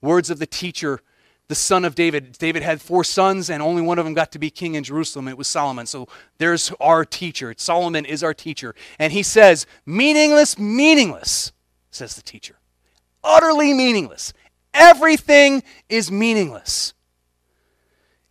Words 0.01 0.31
of 0.31 0.39
the 0.39 0.47
teacher, 0.47 1.01
the 1.49 1.55
son 1.55 1.85
of 1.85 1.93
David. 1.93 2.35
David 2.39 2.63
had 2.63 2.81
four 2.81 3.03
sons, 3.03 3.51
and 3.51 3.61
only 3.61 3.83
one 3.83 3.99
of 3.99 4.05
them 4.05 4.15
got 4.15 4.31
to 4.31 4.39
be 4.39 4.49
king 4.49 4.73
in 4.73 4.83
Jerusalem. 4.83 5.27
It 5.27 5.37
was 5.37 5.47
Solomon. 5.47 5.85
So 5.85 6.07
there's 6.39 6.71
our 6.79 7.05
teacher. 7.05 7.53
Solomon 7.57 8.05
is 8.05 8.23
our 8.23 8.33
teacher. 8.33 8.73
And 8.97 9.13
he 9.13 9.21
says, 9.21 9.67
Meaningless, 9.85 10.57
meaningless 10.57 11.51
says 11.99 12.15
the 12.15 12.21
teacher. 12.21 12.55
Utterly 13.23 13.73
meaningless. 13.73 14.33
Everything 14.73 15.61
is 15.89 16.11
meaningless. 16.11 16.93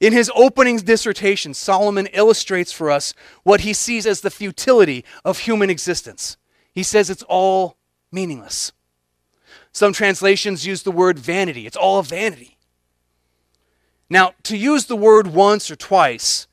In 0.01 0.13
his 0.13 0.31
opening 0.35 0.79
dissertation, 0.79 1.55
Solomon 1.55 2.07
illustrates 2.13 2.73
for 2.73 2.91
us 2.91 3.15
what 3.43 3.61
he 3.63 3.73
sees 3.73 4.07
as 4.07 4.21
the 4.21 4.31
futility 4.31 5.05
of 5.25 5.41
human 5.41 5.71
existence. 5.71 6.37
He 6.73 6.83
says 6.83 7.11
it's 7.11 7.25
all 7.25 7.77
meaningless. 8.11 8.73
Some 9.73 9.93
translations 9.93 10.67
use 10.67 10.83
the 10.83 10.93
word 10.93 11.19
vanity. 11.19 11.67
It's 11.67 11.77
all 11.77 12.03
vanity. 12.03 12.57
Now, 14.09 14.33
to 14.45 14.57
use 14.57 14.87
the 14.87 14.97
word 14.97 15.27
once 15.27 15.71
or 15.71 15.77
twice 15.77 16.47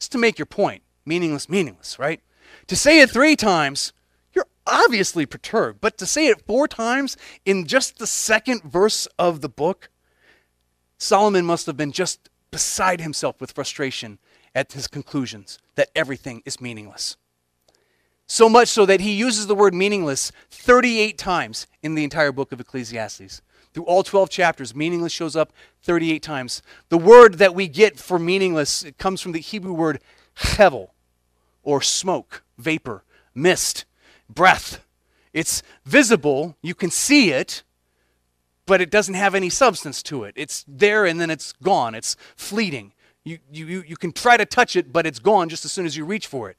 is 0.00 0.08
to 0.08 0.18
make 0.18 0.38
your 0.38 0.46
point. 0.46 0.82
Meaningless, 1.04 1.48
meaningless, 1.48 1.98
right? 1.98 2.20
To 2.68 2.76
say 2.76 3.00
it 3.00 3.10
three 3.10 3.36
times 3.36 3.92
obviously 4.66 5.26
perturbed. 5.26 5.80
But 5.80 5.98
to 5.98 6.06
say 6.06 6.26
it 6.28 6.46
four 6.46 6.68
times 6.68 7.16
in 7.44 7.66
just 7.66 7.98
the 7.98 8.06
second 8.06 8.62
verse 8.62 9.06
of 9.18 9.40
the 9.40 9.48
book, 9.48 9.90
Solomon 10.98 11.44
must 11.44 11.66
have 11.66 11.76
been 11.76 11.92
just 11.92 12.28
beside 12.50 13.00
himself 13.00 13.40
with 13.40 13.52
frustration 13.52 14.18
at 14.54 14.72
his 14.72 14.88
conclusions 14.88 15.58
that 15.74 15.90
everything 15.94 16.42
is 16.46 16.60
meaningless. 16.60 17.16
So 18.26 18.48
much 18.48 18.68
so 18.68 18.86
that 18.86 19.00
he 19.00 19.12
uses 19.12 19.46
the 19.46 19.54
word 19.54 19.74
meaningless 19.74 20.32
38 20.50 21.16
times 21.16 21.66
in 21.82 21.94
the 21.94 22.02
entire 22.02 22.32
book 22.32 22.50
of 22.50 22.60
Ecclesiastes. 22.60 23.42
Through 23.72 23.84
all 23.84 24.02
12 24.02 24.30
chapters, 24.30 24.74
meaningless 24.74 25.12
shows 25.12 25.36
up 25.36 25.52
38 25.82 26.22
times. 26.22 26.62
The 26.88 26.98
word 26.98 27.34
that 27.34 27.54
we 27.54 27.68
get 27.68 27.98
for 27.98 28.18
meaningless 28.18 28.82
it 28.82 28.98
comes 28.98 29.20
from 29.20 29.32
the 29.32 29.38
Hebrew 29.38 29.74
word 29.74 30.00
hevel, 30.36 30.88
or 31.62 31.82
smoke, 31.82 32.42
vapor, 32.58 33.04
mist 33.34 33.84
breath. 34.28 34.84
It's 35.32 35.62
visible, 35.84 36.56
you 36.62 36.74
can 36.74 36.90
see 36.90 37.30
it, 37.30 37.62
but 38.64 38.80
it 38.80 38.90
doesn't 38.90 39.14
have 39.14 39.34
any 39.34 39.48
substance 39.48 40.02
to 40.04 40.24
it. 40.24 40.34
It's 40.36 40.64
there 40.66 41.04
and 41.04 41.20
then 41.20 41.30
it's 41.30 41.52
gone. 41.52 41.94
It's 41.94 42.16
fleeting. 42.36 42.92
You, 43.24 43.38
you, 43.50 43.84
you 43.86 43.96
can 43.96 44.12
try 44.12 44.36
to 44.36 44.44
touch 44.44 44.76
it, 44.76 44.92
but 44.92 45.06
it's 45.06 45.18
gone 45.18 45.48
just 45.48 45.64
as 45.64 45.72
soon 45.72 45.86
as 45.86 45.96
you 45.96 46.04
reach 46.04 46.26
for 46.26 46.50
it. 46.50 46.56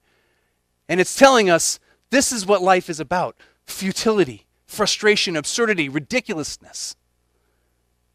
And 0.87 0.99
it's 0.99 1.15
telling 1.15 1.49
us 1.49 1.79
this 2.09 2.31
is 2.31 2.45
what 2.45 2.61
life 2.61 2.89
is 2.89 2.99
about 2.99 3.35
futility, 3.65 4.45
frustration, 4.65 5.35
absurdity, 5.35 5.89
ridiculousness. 5.89 6.95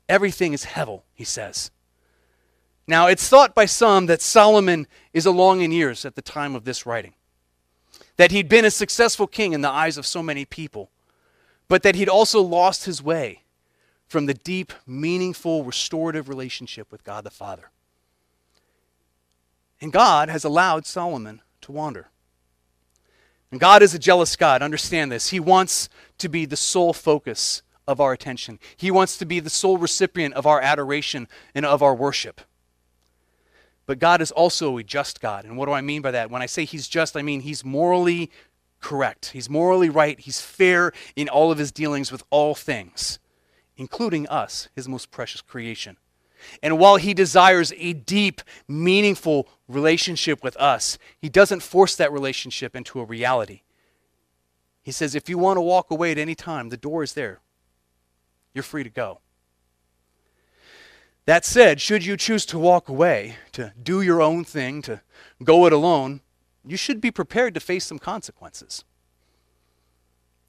Everything 0.09 0.53
is 0.53 0.65
hevel, 0.65 1.03
he 1.13 1.25
says. 1.25 1.71
Now, 2.87 3.07
it's 3.07 3.29
thought 3.29 3.55
by 3.55 3.67
some 3.67 4.07
that 4.07 4.21
Solomon 4.21 4.87
is 5.13 5.27
along 5.27 5.61
in 5.61 5.71
years 5.71 6.05
at 6.05 6.15
the 6.15 6.23
time 6.23 6.55
of 6.55 6.65
this 6.65 6.85
writing 6.87 7.15
that 8.23 8.31
he'd 8.31 8.49
been 8.49 8.65
a 8.65 8.71
successful 8.71 9.27
king 9.27 9.53
in 9.53 9.63
the 9.63 9.69
eyes 9.69 9.99
of 9.99 10.07
so 10.07 10.23
many 10.23 10.45
people, 10.45 10.93
but 11.67 11.83
that 11.83 11.97
he'd 11.97 12.09
also 12.09 12.41
lost 12.41 12.85
his 12.85 13.03
way 13.03 13.43
from 14.07 14.27
the 14.27 14.35
deep, 14.35 14.73
meaningful, 14.87 15.65
restorative 15.65 16.29
relationship 16.29 16.93
with 16.93 17.03
God 17.03 17.25
the 17.25 17.33
Father. 17.33 17.73
And 19.81 19.93
God 19.93 20.29
has 20.29 20.45
allowed 20.45 20.87
Solomon 20.87 21.43
to 21.63 21.73
wander. 21.73 22.11
And 23.51 23.59
God 23.59 23.83
is 23.83 23.93
a 23.93 23.99
jealous 23.99 24.37
God. 24.37 24.63
Understand 24.63 25.11
this. 25.11 25.31
He 25.31 25.41
wants 25.41 25.89
to 26.19 26.29
be 26.29 26.47
the 26.47 26.57
sole 26.57 26.93
focus 26.93 27.63
of 27.89 28.01
our 28.01 28.13
attention, 28.13 28.61
He 28.77 28.93
wants 28.93 29.19
to 29.19 29.27
be 29.27 29.41
the 29.41 29.51
sole 29.51 29.79
recipient 29.79 30.35
of 30.35 30.47
our 30.47 30.61
adoration 30.61 31.27
and 31.57 31.67
of 31.67 31.83
our 31.83 31.97
worship. 31.97 32.41
But 33.87 33.99
God 33.99 34.23
is 34.23 34.31
also 34.31 34.79
a 34.79 34.83
just 34.83 35.21
God. 35.21 35.45
And 35.45 35.57
what 35.57 35.67
do 35.67 35.73
I 35.73 35.81
mean 35.81 36.03
by 36.03 36.13
that? 36.13 36.31
When 36.31 36.43
I 36.43 36.47
say 36.47 36.65
He's 36.65 36.89
just, 36.89 37.17
I 37.17 37.23
mean 37.23 37.41
He's 37.41 37.65
morally 37.65 38.31
correct. 38.81 39.31
He's 39.33 39.51
morally 39.51 39.89
right. 39.89 40.19
He's 40.19 40.41
fair 40.41 40.93
in 41.17 41.29
all 41.29 41.51
of 41.51 41.59
His 41.59 41.73
dealings 41.73 42.13
with 42.13 42.23
all 42.31 42.55
things, 42.55 43.19
including 43.77 44.29
us, 44.29 44.69
His 44.75 44.89
most 44.89 45.11
precious 45.11 45.41
creation. 45.41 45.97
And 46.63 46.79
while 46.79 46.97
He 46.97 47.15
desires 47.15 47.73
a 47.77 47.93
deep, 47.93 48.41
meaningful 48.69 49.49
relationship 49.69 50.43
with 50.43 50.57
us, 50.57 50.99
He 51.19 51.29
doesn't 51.29 51.61
force 51.61 51.97
that 51.97 52.13
relationship 52.13 52.77
into 52.77 53.01
a 53.01 53.05
reality. 53.05 53.63
He 54.83 54.91
says, 54.91 55.15
if 55.15 55.29
you 55.29 55.39
want 55.39 55.59
to 55.59 55.63
walk 55.63 55.91
away 55.91 56.11
at 56.11 56.19
any 56.19 56.35
time, 56.35 56.69
the 56.69 56.77
door 56.77 57.03
is 57.03 57.15
there. 57.15 57.41
You're 58.53 58.65
free 58.65 58.83
to 58.83 58.91
go. 58.91 59.21
That 61.25 61.45
said, 61.45 61.81
should 61.81 62.05
you 62.05 62.17
choose 62.17 62.45
to 62.47 62.59
walk 62.59 62.89
away, 62.89 63.37
to 63.53 63.73
do 63.81 64.03
your 64.03 64.21
own 64.21 64.45
thing, 64.45 64.83
to 64.83 65.03
go 65.43 65.67
it 65.67 65.73
alone, 65.73 66.21
you 66.67 66.77
should 66.77 67.01
be 67.01 67.11
prepared 67.11 67.55
to 67.55 67.61
face 67.61 67.85
some 67.85 67.99
consequences. 67.99 68.85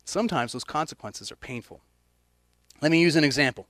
Sometimes 0.03 0.53
those 0.53 0.63
consequences 0.63 1.31
are 1.31 1.35
painful. 1.35 1.81
Let 2.81 2.91
me 2.91 2.99
use 2.99 3.15
an 3.15 3.23
example. 3.23 3.67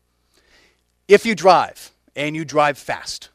If 1.08 1.26
you 1.26 1.36
drive 1.36 1.92
and 2.16 2.36
you 2.36 2.46
drive 2.46 2.78
fast, 2.78 3.30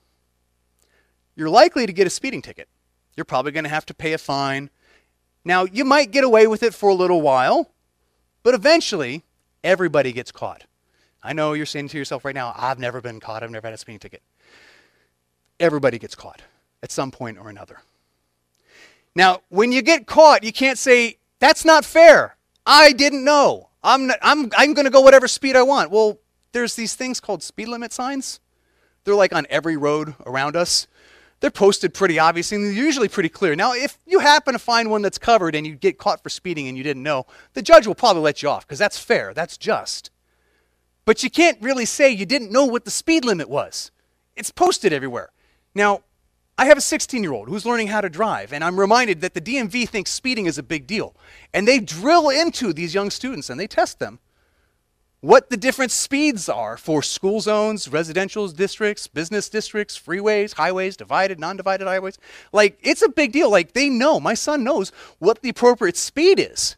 you're 1.37 1.50
likely 1.50 1.87
to 1.87 1.92
get 1.92 2.06
a 2.06 2.10
speeding 2.10 2.42
ticket. 2.42 2.68
You're 3.16 3.25
probably 3.25 3.52
going 3.52 3.64
to 3.64 3.70
have 3.70 3.87
to 3.87 3.94
pay 3.94 4.12
a 4.14 4.18
fine. 4.18 4.70
Now, 5.44 5.64
you 5.64 5.84
might 5.84 6.10
get 6.10 6.25
away 6.25 6.46
with 6.46 6.62
it 6.62 6.75
for 6.75 6.88
a 6.88 6.94
little 6.94 7.20
while, 7.20 7.70
but 8.42 8.54
eventually 8.54 9.25
everybody 9.62 10.12
gets 10.12 10.32
caught. 10.32 10.64
I 11.28 11.35
know 11.35 11.52
you're 11.52 11.66
saying 11.66 11.88
to 11.88 11.99
yourself 11.99 12.25
right 12.25 12.35
now, 12.35 12.54
I've 12.56 12.78
never 12.78 13.02
been 13.02 13.20
caught, 13.20 13.42
I've 13.42 13.50
never 13.50 13.66
had 13.66 13.75
a 13.75 13.76
speeding 13.76 13.99
ticket. 13.99 14.23
Everybody 15.61 15.99
gets 15.99 16.14
caught 16.14 16.40
at 16.82 16.90
some 16.90 17.11
point 17.11 17.37
or 17.37 17.50
another. 17.50 17.82
Now, 19.14 19.42
when 19.50 19.70
you 19.70 19.82
get 19.82 20.06
caught, 20.06 20.42
you 20.42 20.54
can't 20.54 20.78
say, 20.78 21.18
that's 21.38 21.66
not 21.66 21.85
fair. 21.85 22.38
I 22.64 22.92
didn't 22.92 23.25
know. 23.25 23.68
I'm, 23.82 24.11
I'm, 24.23 24.50
I'm 24.56 24.73
going 24.73 24.87
to 24.87 24.90
go 24.90 25.02
whatever 25.02 25.28
speed 25.28 25.54
I 25.54 25.62
want. 25.64 25.90
Well, 25.90 26.18
there's 26.52 26.76
these 26.76 26.94
things 26.94 27.20
called 27.20 27.42
speed 27.42 27.68
limit 27.68 27.92
signs. 27.92 28.40
They're 29.04 29.14
like 29.14 29.35
on 29.35 29.47
every 29.50 29.76
road 29.76 30.14
around 30.25 30.56
us. 30.56 30.87
They're 31.40 31.50
posted 31.50 31.92
pretty 31.92 32.18
obviously, 32.18 32.56
and 32.56 32.64
they're 32.64 32.73
usually 32.73 33.08
pretty 33.08 33.28
clear. 33.28 33.54
Now, 33.54 33.75
if 33.75 33.99
you 34.06 34.20
happen 34.20 34.54
to 34.54 34.58
find 34.58 34.90
one 34.90 35.02
that's 35.02 35.18
covered 35.18 35.54
and 35.54 35.66
you 35.66 35.75
get 35.75 35.99
caught 35.99 36.23
for 36.23 36.30
speeding 36.30 36.68
and 36.68 36.78
you 36.78 36.82
didn't 36.82 37.02
know, 37.02 37.26
the 37.52 37.61
judge 37.61 37.87
will 37.87 37.94
probably 37.94 38.23
let 38.23 38.42
you 38.42 38.49
off 38.49 38.66
because 38.66 38.78
that's 38.78 38.99
fair, 38.99 39.35
that's 39.35 39.58
just. 39.58 40.11
But 41.08 41.22
you 41.22 41.30
can't 41.30 41.56
really 41.62 41.86
say 41.86 42.10
you 42.10 42.26
didn't 42.26 42.52
know 42.52 42.66
what 42.66 42.84
the 42.84 42.90
speed 42.90 43.24
limit 43.24 43.48
was. 43.48 43.90
It's 44.36 44.50
posted 44.50 44.92
everywhere. 44.92 45.30
Now, 45.74 46.02
I 46.58 46.66
have 46.66 46.76
a 46.76 46.82
16 46.82 47.22
year 47.22 47.32
old 47.32 47.48
who's 47.48 47.64
learning 47.64 47.86
how 47.86 48.02
to 48.02 48.10
drive, 48.10 48.52
and 48.52 48.62
I'm 48.62 48.78
reminded 48.78 49.22
that 49.22 49.32
the 49.32 49.40
DMV 49.40 49.88
thinks 49.88 50.10
speeding 50.10 50.44
is 50.44 50.58
a 50.58 50.62
big 50.62 50.86
deal. 50.86 51.16
And 51.54 51.66
they 51.66 51.78
drill 51.78 52.28
into 52.28 52.74
these 52.74 52.92
young 52.92 53.08
students 53.08 53.48
and 53.48 53.58
they 53.58 53.66
test 53.66 54.00
them 54.00 54.18
what 55.20 55.48
the 55.48 55.56
different 55.56 55.92
speeds 55.92 56.46
are 56.46 56.76
for 56.76 57.02
school 57.02 57.40
zones, 57.40 57.88
residential 57.88 58.46
districts, 58.48 59.06
business 59.06 59.48
districts, 59.48 59.98
freeways, 59.98 60.52
highways, 60.52 60.94
divided, 60.94 61.40
non 61.40 61.56
divided 61.56 61.86
highways. 61.86 62.18
Like, 62.52 62.78
it's 62.82 63.00
a 63.00 63.08
big 63.08 63.32
deal. 63.32 63.50
Like, 63.50 63.72
they 63.72 63.88
know, 63.88 64.20
my 64.20 64.34
son 64.34 64.62
knows 64.62 64.92
what 65.20 65.40
the 65.40 65.48
appropriate 65.48 65.96
speed 65.96 66.38
is. 66.38 66.76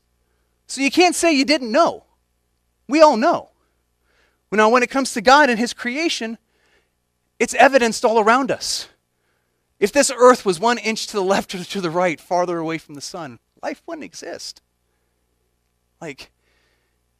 So 0.68 0.82
you 0.82 0.92
can't 0.92 1.16
say 1.16 1.32
you 1.32 1.44
didn't 1.44 1.72
know. 1.72 2.04
We 2.86 3.02
all 3.02 3.16
know. 3.16 3.50
Now, 4.52 4.68
when 4.68 4.82
it 4.82 4.90
comes 4.90 5.12
to 5.14 5.20
God 5.20 5.48
and 5.48 5.58
His 5.58 5.72
creation, 5.72 6.38
it's 7.38 7.54
evidenced 7.54 8.04
all 8.04 8.18
around 8.18 8.50
us. 8.50 8.88
If 9.78 9.92
this 9.92 10.10
earth 10.14 10.44
was 10.44 10.60
one 10.60 10.78
inch 10.78 11.06
to 11.08 11.14
the 11.14 11.22
left 11.22 11.54
or 11.54 11.64
to 11.64 11.80
the 11.80 11.90
right, 11.90 12.20
farther 12.20 12.58
away 12.58 12.78
from 12.78 12.94
the 12.94 13.00
sun, 13.00 13.38
life 13.62 13.82
wouldn't 13.86 14.04
exist. 14.04 14.62
Like, 16.00 16.30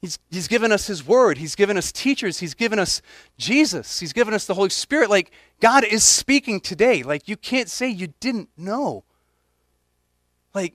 He's, 0.00 0.18
he's 0.30 0.49
given 0.49 0.72
us 0.72 0.87
His 0.87 1.06
Word. 1.06 1.37
He's 1.37 1.54
given 1.54 1.76
us 1.76 1.92
teachers. 1.92 2.38
He's 2.38 2.54
given 2.54 2.78
us 2.78 3.02
Jesus. 3.37 4.00
He's 4.00 4.14
given 4.14 4.32
us 4.32 4.46
the 4.46 4.54
Holy 4.54 4.70
Spirit. 4.70 5.10
Like, 5.10 5.30
God 5.60 5.84
is 5.84 6.02
speaking 6.02 6.58
today. 6.60 7.02
Like, 7.02 7.28
you 7.28 7.37
can't 7.37 7.68
say 7.68 7.88
you 7.88 8.14
didn't 8.18 8.49
know. 8.56 9.04
Like, 10.54 10.75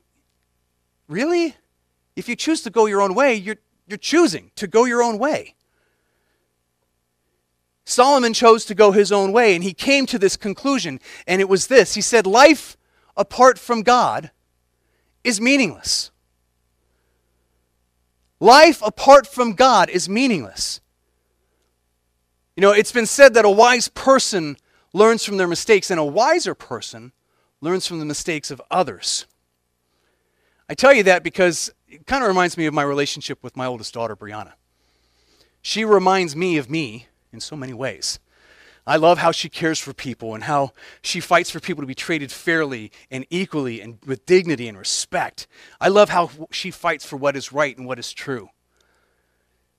really? 1.08 1.56
If 2.16 2.30
you 2.30 2.36
choose 2.36 2.62
to 2.62 2.70
go 2.70 2.86
your 2.86 3.02
own 3.02 3.16
way, 3.16 3.34
you're, 3.34 3.58
you're 3.88 3.98
choosing 3.98 4.52
to 4.56 4.68
go 4.68 4.86
your 4.86 5.02
own 5.02 5.18
way. 5.18 5.56
Solomon 7.86 8.34
chose 8.34 8.66
to 8.66 8.76
go 8.76 8.92
his 8.92 9.12
own 9.12 9.32
way, 9.32 9.54
and 9.54 9.64
he 9.64 9.74
came 9.74 10.08
to 10.08 10.18
this 10.18 10.36
conclusion, 10.36 11.00
and 11.28 11.40
it 11.40 11.48
was 11.48 11.68
this. 11.68 11.94
He 11.94 12.02
said, 12.02 12.26
Life 12.26 12.78
apart 13.16 13.60
from 13.60 13.84
God 13.84 14.32
is 15.24 15.40
meaningless. 15.40 16.12
Life 18.40 18.82
apart 18.82 19.28
from 19.28 19.54
God 19.54 19.90
is 19.90 20.10
meaningless. 20.10 20.82
You 22.56 22.62
know, 22.62 22.72
it's 22.72 22.92
been 22.92 23.06
said 23.06 23.34
that 23.36 23.46
a 23.46 23.50
wise 23.50 23.88
person 23.88 24.58
learns 24.92 25.24
from 25.24 25.38
their 25.38 25.48
mistakes, 25.48 25.92
and 25.92 26.00
a 26.00 26.06
wiser 26.06 26.56
person 26.56 27.12
learns 27.62 27.86
from 27.86 28.00
the 28.00 28.06
mistakes 28.06 28.50
of 28.50 28.62
others. 28.72 29.28
I 30.68 30.74
tell 30.74 30.94
you 30.94 31.04
that 31.04 31.24
because 31.24 31.72
it 31.88 32.08
kind 32.08 32.24
of 32.24 32.28
reminds 32.28 32.58
me 32.58 32.66
of 32.66 32.74
my 32.74 32.84
relationship 32.84 33.44
with 33.44 33.56
my 33.56 33.68
oldest 33.68 33.94
daughter, 33.94 34.16
Brianna. 34.16 34.54
She 35.62 35.86
reminds 35.86 36.36
me 36.36 36.58
of 36.58 36.70
me 36.70 37.08
in 37.36 37.42
so 37.42 37.56
many 37.56 37.74
ways. 37.74 38.20
I 38.88 38.98
love 38.98 39.18
how 39.18 39.32
she 39.32 39.50
cares 39.50 39.80
for 39.80 39.94
people 39.94 40.36
and 40.36 40.44
how 40.44 40.72
she 41.02 41.20
fights 41.20 41.50
for 41.50 41.60
people 41.60 41.82
to 41.82 41.88
be 41.88 41.96
treated 41.96 42.32
fairly 42.32 42.92
and 43.10 43.26
equally 43.30 43.82
and 43.82 43.98
with 44.06 44.26
dignity 44.26 44.68
and 44.68 44.78
respect. 44.78 45.48
I 45.82 45.88
love 45.88 46.10
how 46.10 46.30
she 46.52 46.72
fights 46.72 47.06
for 47.06 47.18
what 47.18 47.36
is 47.36 47.52
right 47.52 47.76
and 47.76 47.88
what 47.88 48.00
is 48.00 48.14
true. 48.14 48.50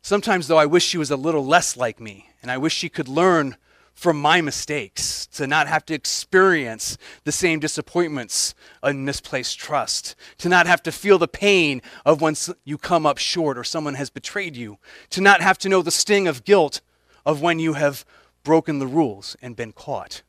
Sometimes, 0.02 0.48
though, 0.48 0.58
I 0.58 0.66
wish 0.66 0.84
she 0.84 0.98
was 0.98 1.10
a 1.10 1.16
little 1.16 1.44
less 1.44 1.76
like 1.76 2.00
me, 2.00 2.30
and 2.42 2.50
I 2.50 2.58
wish 2.58 2.74
she 2.74 2.88
could 2.88 3.08
learn 3.08 3.56
from 3.96 4.20
my 4.20 4.42
mistakes, 4.42 5.26
to 5.26 5.46
not 5.46 5.66
have 5.66 5.84
to 5.86 5.94
experience 5.94 6.98
the 7.24 7.32
same 7.32 7.58
disappointments 7.58 8.54
and 8.82 9.06
misplaced 9.06 9.58
trust, 9.58 10.14
to 10.36 10.50
not 10.50 10.66
have 10.66 10.82
to 10.82 10.92
feel 10.92 11.18
the 11.18 11.26
pain 11.26 11.80
of 12.04 12.20
when 12.20 12.36
you 12.64 12.76
come 12.76 13.06
up 13.06 13.16
short 13.16 13.56
or 13.56 13.64
someone 13.64 13.94
has 13.94 14.10
betrayed 14.10 14.54
you, 14.54 14.76
to 15.08 15.22
not 15.22 15.40
have 15.40 15.56
to 15.56 15.68
know 15.68 15.80
the 15.80 15.90
sting 15.90 16.28
of 16.28 16.44
guilt 16.44 16.82
of 17.26 17.42
when 17.42 17.58
you 17.58 17.74
have 17.74 18.06
broken 18.44 18.78
the 18.78 18.86
rules 18.86 19.36
and 19.42 19.56
been 19.56 19.72
caught. 19.72 20.22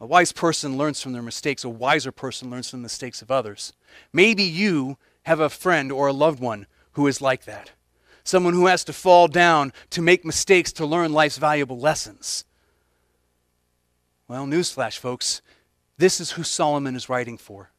A 0.00 0.04
wise 0.04 0.32
person 0.32 0.76
learns 0.76 1.00
from 1.00 1.12
their 1.12 1.22
mistakes. 1.22 1.64
A 1.64 1.70
wiser 1.70 2.12
person 2.12 2.50
learns 2.50 2.68
from 2.68 2.80
the 2.80 2.84
mistakes 2.84 3.22
of 3.22 3.30
others. 3.30 3.72
Maybe 4.12 4.42
you 4.42 4.98
have 5.22 5.40
a 5.40 5.48
friend 5.48 5.90
or 5.90 6.08
a 6.08 6.12
loved 6.12 6.40
one 6.40 6.66
who 6.92 7.06
is 7.06 7.22
like 7.22 7.44
that. 7.44 7.70
Someone 8.24 8.54
who 8.54 8.66
has 8.66 8.84
to 8.84 8.92
fall 8.92 9.28
down 9.28 9.72
to 9.90 10.02
make 10.02 10.24
mistakes 10.24 10.72
to 10.72 10.84
learn 10.84 11.12
life's 11.12 11.38
valuable 11.38 11.78
lessons. 11.78 12.44
Well, 14.28 14.46
newsflash, 14.46 14.98
folks. 14.98 15.40
This 15.96 16.20
is 16.20 16.32
who 16.32 16.42
Solomon 16.42 16.96
is 16.96 17.08
writing 17.08 17.38
for. 17.38 17.70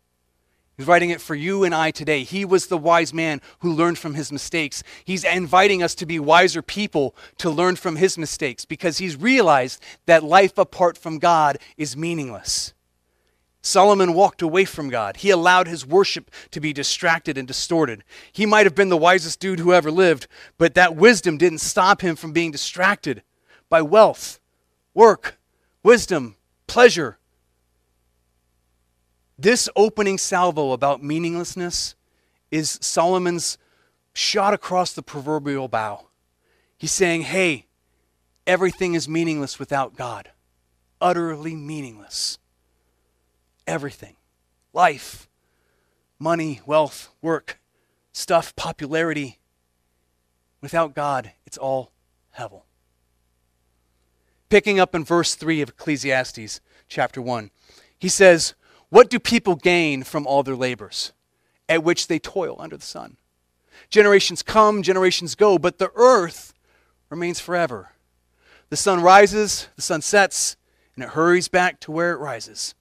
He's 0.78 0.86
writing 0.86 1.10
it 1.10 1.22
for 1.22 1.34
you 1.34 1.64
and 1.64 1.74
I 1.74 1.90
today. 1.90 2.24
He 2.24 2.46
was 2.46 2.68
the 2.68 2.78
wise 2.78 3.12
man 3.12 3.42
who 3.60 3.74
learned 3.74 3.98
from 3.98 4.14
his 4.14 4.32
mistakes. 4.32 4.84
He's 5.04 5.24
inviting 5.24 5.82
us 5.82 5.96
to 5.96 6.06
be 6.06 6.20
wiser 6.20 6.62
people 6.62 7.16
to 7.40 7.50
learn 7.50 7.78
from 7.78 7.96
his 7.96 8.16
mistakes 8.16 8.64
because 8.64 9.00
he's 9.00 9.16
realized 9.16 9.82
that 10.06 10.24
life 10.24 10.56
apart 10.56 10.96
from 10.96 11.18
God 11.18 11.58
is 11.78 11.98
meaningless. 11.98 12.76
Solomon 13.64 14.14
walked 14.14 14.44
away 14.44 14.66
from 14.66 14.90
God. 14.90 15.18
He 15.18 15.32
allowed 15.32 15.68
his 15.68 15.84
worship 15.84 16.30
to 16.52 16.60
be 16.60 16.74
distracted 16.74 17.40
and 17.40 17.48
distorted. 17.48 18.04
He 18.32 18.46
might 18.46 18.68
have 18.68 18.76
been 18.76 18.90
the 18.90 18.96
wisest 18.96 19.40
dude 19.40 19.60
who 19.60 19.74
ever 19.74 19.90
lived, 19.90 20.28
but 20.60 20.76
that 20.76 20.96
wisdom 20.96 21.40
didn't 21.40 21.58
stop 21.58 22.02
him 22.02 22.16
from 22.16 22.34
being 22.34 22.52
distracted 22.52 23.24
by 23.68 23.82
wealth, 23.82 24.40
work, 24.94 25.40
wisdom, 25.82 26.36
pleasure, 26.68 27.18
this 29.38 29.70
opening 29.76 30.18
salvo 30.18 30.72
about 30.72 31.04
meaninglessness 31.04 31.96
is 32.50 32.80
Solomon's 32.82 33.58
shot 34.14 34.54
across 34.54 34.94
the 34.94 35.04
proverbial 35.04 35.68
bow. 35.68 36.08
He's 36.78 36.92
saying, 36.92 37.22
hey, 37.24 37.68
everything 38.46 38.94
is 38.96 39.08
meaningless 39.08 39.60
without 39.60 39.96
God. 39.96 40.32
Utterly 41.00 41.56
meaningless. 41.56 42.40
Everything. 43.68 44.16
Life, 44.74 45.28
money, 46.18 46.62
wealth, 46.66 47.10
work, 47.22 47.60
stuff, 48.12 48.56
popularity. 48.56 49.40
Without 50.62 50.96
God, 50.96 51.34
it's 51.46 51.58
all 51.58 51.92
hevel. 52.38 52.64
Picking 54.50 54.80
up 54.80 54.96
in 54.96 55.04
verse 55.04 55.36
3 55.36 55.62
of 55.62 55.70
Ecclesiastes 55.70 56.62
chapter 56.88 57.22
1, 57.22 57.52
he 58.00 58.10
says, 58.10 58.56
what 58.90 59.10
do 59.10 59.20
people 59.20 59.56
gain 59.56 60.04
from 60.04 60.26
all 60.26 60.44
their 60.44 60.56
labors, 60.56 61.12
at 61.68 61.84
which 61.84 62.08
they 62.08 62.20
toil 62.20 62.56
under 62.60 62.78
the 62.78 62.86
sun? 62.86 63.18
Generations 63.90 64.42
come, 64.42 64.82
generations 64.82 65.36
go, 65.36 65.58
but 65.58 65.78
the 65.78 65.92
earth 65.96 66.54
remains 67.10 67.40
forever. 67.40 67.92
The 68.70 68.78
sun 68.78 69.02
rises, 69.02 69.68
the 69.76 69.82
sun 69.82 70.02
sets, 70.02 70.58
and 70.96 71.04
it 71.04 71.12
hurries 71.12 71.48
back 71.48 71.80
to 71.82 71.92
where 71.92 72.14
it 72.14 72.20
rises. 72.20 72.76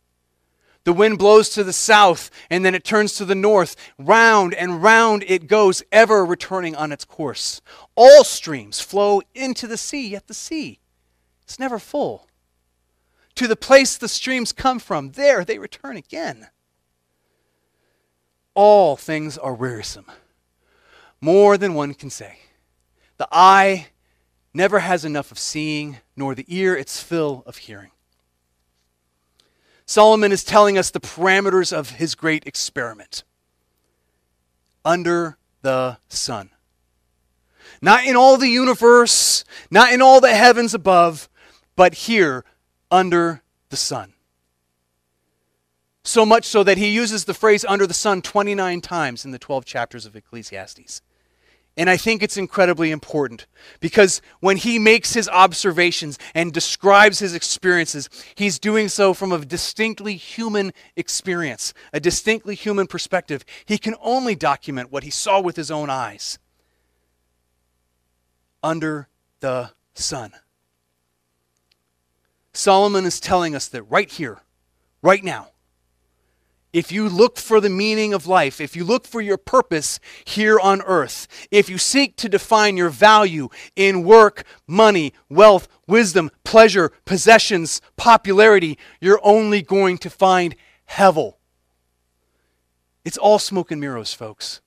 The 0.84 0.92
wind 0.92 1.18
blows 1.18 1.48
to 1.50 1.64
the 1.64 1.72
south, 1.72 2.30
and 2.48 2.64
then 2.64 2.74
it 2.74 2.84
turns 2.84 3.14
to 3.14 3.24
the 3.24 3.34
north. 3.34 3.74
Round 3.98 4.54
and 4.54 4.82
round 4.82 5.24
it 5.26 5.48
goes, 5.48 5.82
ever 5.90 6.24
returning 6.24 6.76
on 6.76 6.92
its 6.92 7.04
course. 7.04 7.60
All 7.96 8.22
streams 8.22 8.80
flow 8.80 9.20
into 9.34 9.66
the 9.66 9.76
sea, 9.76 10.08
yet 10.08 10.28
the 10.28 10.34
sea 10.34 10.78
is 11.48 11.58
never 11.58 11.80
full 11.80 12.28
to 13.36 13.46
the 13.46 13.56
place 13.56 13.96
the 13.96 14.08
streams 14.08 14.52
come 14.52 14.78
from. 14.78 15.12
There 15.12 15.44
they 15.44 15.58
return 15.58 15.96
again. 15.96 16.48
All 18.54 18.96
things 18.96 19.36
are 19.38 19.54
wearisome, 19.54 20.06
more 21.20 21.56
than 21.56 21.74
one 21.74 21.94
can 21.94 22.10
say. 22.10 22.38
The 23.18 23.28
eye 23.30 23.88
never 24.52 24.78
has 24.80 25.04
enough 25.04 25.30
of 25.30 25.38
seeing, 25.38 25.98
nor 26.16 26.34
the 26.34 26.46
ear 26.48 26.74
its 26.74 27.02
fill 27.02 27.42
of 27.46 27.58
hearing. 27.58 27.90
Solomon 29.84 30.32
is 30.32 30.42
telling 30.42 30.76
us 30.76 30.90
the 30.90 31.00
parameters 31.00 31.72
of 31.72 31.90
his 31.90 32.14
great 32.14 32.46
experiment 32.46 33.22
under 34.84 35.36
the 35.62 35.98
sun. 36.08 36.50
Not 37.82 38.06
in 38.06 38.16
all 38.16 38.36
the 38.36 38.48
universe, 38.48 39.44
not 39.70 39.92
in 39.92 40.00
all 40.00 40.20
the 40.20 40.34
heavens 40.34 40.72
above, 40.74 41.28
but 41.76 41.94
here 41.94 42.44
under 42.96 43.42
the 43.68 43.76
sun. 43.76 44.14
So 46.02 46.24
much 46.24 46.46
so 46.46 46.64
that 46.64 46.78
he 46.78 46.88
uses 46.88 47.26
the 47.26 47.34
phrase 47.34 47.62
under 47.62 47.86
the 47.86 47.92
sun 47.92 48.22
29 48.22 48.80
times 48.80 49.26
in 49.26 49.32
the 49.32 49.38
12 49.38 49.66
chapters 49.66 50.06
of 50.06 50.16
Ecclesiastes. 50.16 51.02
And 51.76 51.90
I 51.90 51.98
think 51.98 52.22
it's 52.22 52.38
incredibly 52.38 52.90
important 52.90 53.46
because 53.80 54.22
when 54.40 54.56
he 54.56 54.78
makes 54.78 55.12
his 55.12 55.28
observations 55.28 56.18
and 56.34 56.54
describes 56.54 57.18
his 57.18 57.34
experiences, 57.34 58.08
he's 58.34 58.58
doing 58.58 58.88
so 58.88 59.12
from 59.12 59.30
a 59.30 59.44
distinctly 59.44 60.16
human 60.16 60.72
experience, 60.96 61.74
a 61.92 62.00
distinctly 62.00 62.54
human 62.54 62.86
perspective. 62.86 63.44
He 63.66 63.76
can 63.76 63.94
only 64.00 64.34
document 64.34 64.90
what 64.90 65.02
he 65.02 65.10
saw 65.10 65.38
with 65.38 65.56
his 65.56 65.70
own 65.70 65.90
eyes 65.90 66.38
under 68.62 69.08
the 69.40 69.72
sun. 69.92 70.32
Solomon 72.56 73.04
is 73.04 73.20
telling 73.20 73.54
us 73.54 73.68
that 73.68 73.82
right 73.84 74.10
here, 74.10 74.40
right 75.02 75.22
now, 75.22 75.48
if 76.72 76.92
you 76.92 77.08
look 77.08 77.38
for 77.38 77.60
the 77.60 77.70
meaning 77.70 78.12
of 78.12 78.26
life, 78.26 78.60
if 78.60 78.76
you 78.76 78.84
look 78.84 79.06
for 79.06 79.20
your 79.20 79.38
purpose 79.38 79.98
here 80.24 80.58
on 80.60 80.82
earth, 80.82 81.26
if 81.50 81.70
you 81.70 81.78
seek 81.78 82.16
to 82.16 82.28
define 82.28 82.76
your 82.76 82.90
value 82.90 83.48
in 83.76 84.04
work, 84.04 84.44
money, 84.66 85.14
wealth, 85.28 85.68
wisdom, 85.86 86.30
pleasure, 86.44 86.92
possessions, 87.04 87.80
popularity, 87.96 88.78
you're 89.00 89.20
only 89.22 89.62
going 89.62 89.96
to 89.98 90.10
find 90.10 90.54
hevel. 90.90 91.34
It's 93.04 93.18
all 93.18 93.38
smoke 93.38 93.70
and 93.70 93.80
mirrors, 93.80 94.12
folks. 94.12 94.60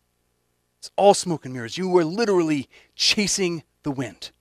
It's 0.80 0.90
all 0.96 1.14
smoke 1.14 1.46
and 1.46 1.54
mirrors. 1.54 1.78
You 1.78 1.96
are 1.98 2.06
literally 2.06 2.70
chasing 2.96 3.64
the 3.84 3.92
wind. 3.92 4.32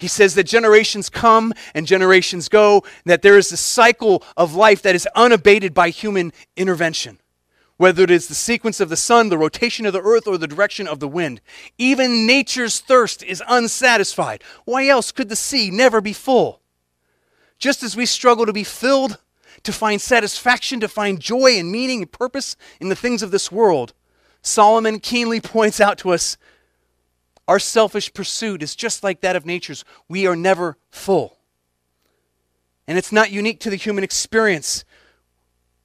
He 0.00 0.08
says 0.08 0.34
that 0.34 0.44
generations 0.44 1.10
come 1.10 1.52
and 1.74 1.86
generations 1.86 2.48
go, 2.48 2.82
that 3.04 3.20
there 3.20 3.36
is 3.36 3.52
a 3.52 3.56
cycle 3.58 4.24
of 4.34 4.54
life 4.54 4.80
that 4.80 4.94
is 4.94 5.06
unabated 5.14 5.74
by 5.74 5.90
human 5.90 6.32
intervention. 6.56 7.20
Whether 7.76 8.04
it 8.04 8.10
is 8.10 8.26
the 8.26 8.34
sequence 8.34 8.80
of 8.80 8.88
the 8.88 8.96
sun, 8.96 9.28
the 9.28 9.36
rotation 9.36 9.84
of 9.84 9.92
the 9.92 10.00
earth, 10.00 10.26
or 10.26 10.38
the 10.38 10.48
direction 10.48 10.88
of 10.88 11.00
the 11.00 11.08
wind. 11.08 11.42
Even 11.76 12.26
nature's 12.26 12.80
thirst 12.80 13.22
is 13.22 13.42
unsatisfied. 13.46 14.42
Why 14.64 14.88
else 14.88 15.12
could 15.12 15.28
the 15.28 15.36
sea 15.36 15.70
never 15.70 16.00
be 16.00 16.14
full? 16.14 16.62
Just 17.58 17.82
as 17.82 17.94
we 17.94 18.06
struggle 18.06 18.46
to 18.46 18.54
be 18.54 18.64
filled, 18.64 19.18
to 19.64 19.72
find 19.72 20.00
satisfaction, 20.00 20.80
to 20.80 20.88
find 20.88 21.20
joy 21.20 21.58
and 21.58 21.70
meaning 21.70 22.00
and 22.00 22.10
purpose 22.10 22.56
in 22.80 22.88
the 22.88 22.96
things 22.96 23.22
of 23.22 23.32
this 23.32 23.52
world, 23.52 23.92
Solomon 24.40 24.98
keenly 24.98 25.42
points 25.42 25.78
out 25.78 25.98
to 25.98 26.10
us 26.10 26.38
our 27.50 27.58
selfish 27.58 28.14
pursuit 28.14 28.62
is 28.62 28.76
just 28.76 29.02
like 29.02 29.22
that 29.22 29.34
of 29.34 29.44
nature's. 29.44 29.84
We 30.08 30.24
are 30.24 30.36
never 30.36 30.76
full. 30.88 31.38
And 32.86 32.96
it's 32.96 33.10
not 33.10 33.32
unique 33.32 33.58
to 33.60 33.70
the 33.70 33.76
human 33.76 34.04
experience. 34.04 34.84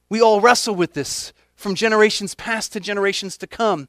We 0.08 0.20
all 0.22 0.40
wrestle 0.40 0.76
with 0.76 0.94
this 0.94 1.32
from 1.56 1.74
generations 1.74 2.36
past 2.36 2.72
to 2.74 2.78
generations 2.78 3.36
to 3.38 3.48
come. 3.48 3.88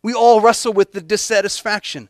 We 0.00 0.14
all 0.14 0.40
wrestle 0.40 0.72
with 0.72 0.92
the 0.92 1.02
dissatisfaction. 1.02 2.08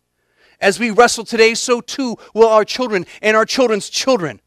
As 0.61 0.79
we 0.79 0.93
wrestle 0.93 1.25
today, 1.25 1.55
so 1.55 1.81
too 1.81 2.17
will 2.33 2.47
our 2.47 2.65
children 2.65 3.05
and 3.21 3.37
our 3.37 3.45
children's 3.45 3.91
children. 3.91 4.41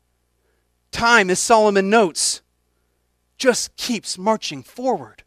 Time, 0.92 1.30
as 1.30 1.40
Solomon 1.40 1.90
notes, 1.90 2.42
just 3.38 3.76
keeps 3.76 4.18
marching 4.18 4.64
forward. 4.64 5.24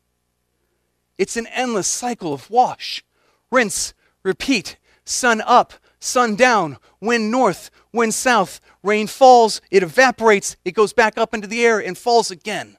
It's 1.18 1.37
an 1.37 1.46
endless 1.49 1.88
cycle 1.88 2.33
of 2.33 2.49
wash, 2.49 3.05
rinse, 3.51 3.92
repeat, 4.22 4.79
sun 5.07 5.40
up, 5.40 5.73
sun 5.99 6.37
down, 6.37 6.77
wind 7.01 7.31
north, 7.31 7.71
wind 7.92 8.12
south. 8.12 8.61
Rain 8.83 9.07
falls, 9.07 9.62
it 9.71 9.83
evaporates, 9.83 10.57
it 10.64 10.73
goes 10.73 10.92
back 10.92 11.16
up 11.16 11.33
into 11.33 11.47
the 11.47 11.64
air 11.64 11.79
and 11.79 11.97
falls 11.97 12.31
again. 12.31 12.77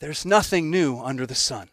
There's 0.00 0.26
nothing 0.26 0.70
new 0.70 0.98
under 0.98 1.26
the 1.26 1.34
sun. 1.34 1.68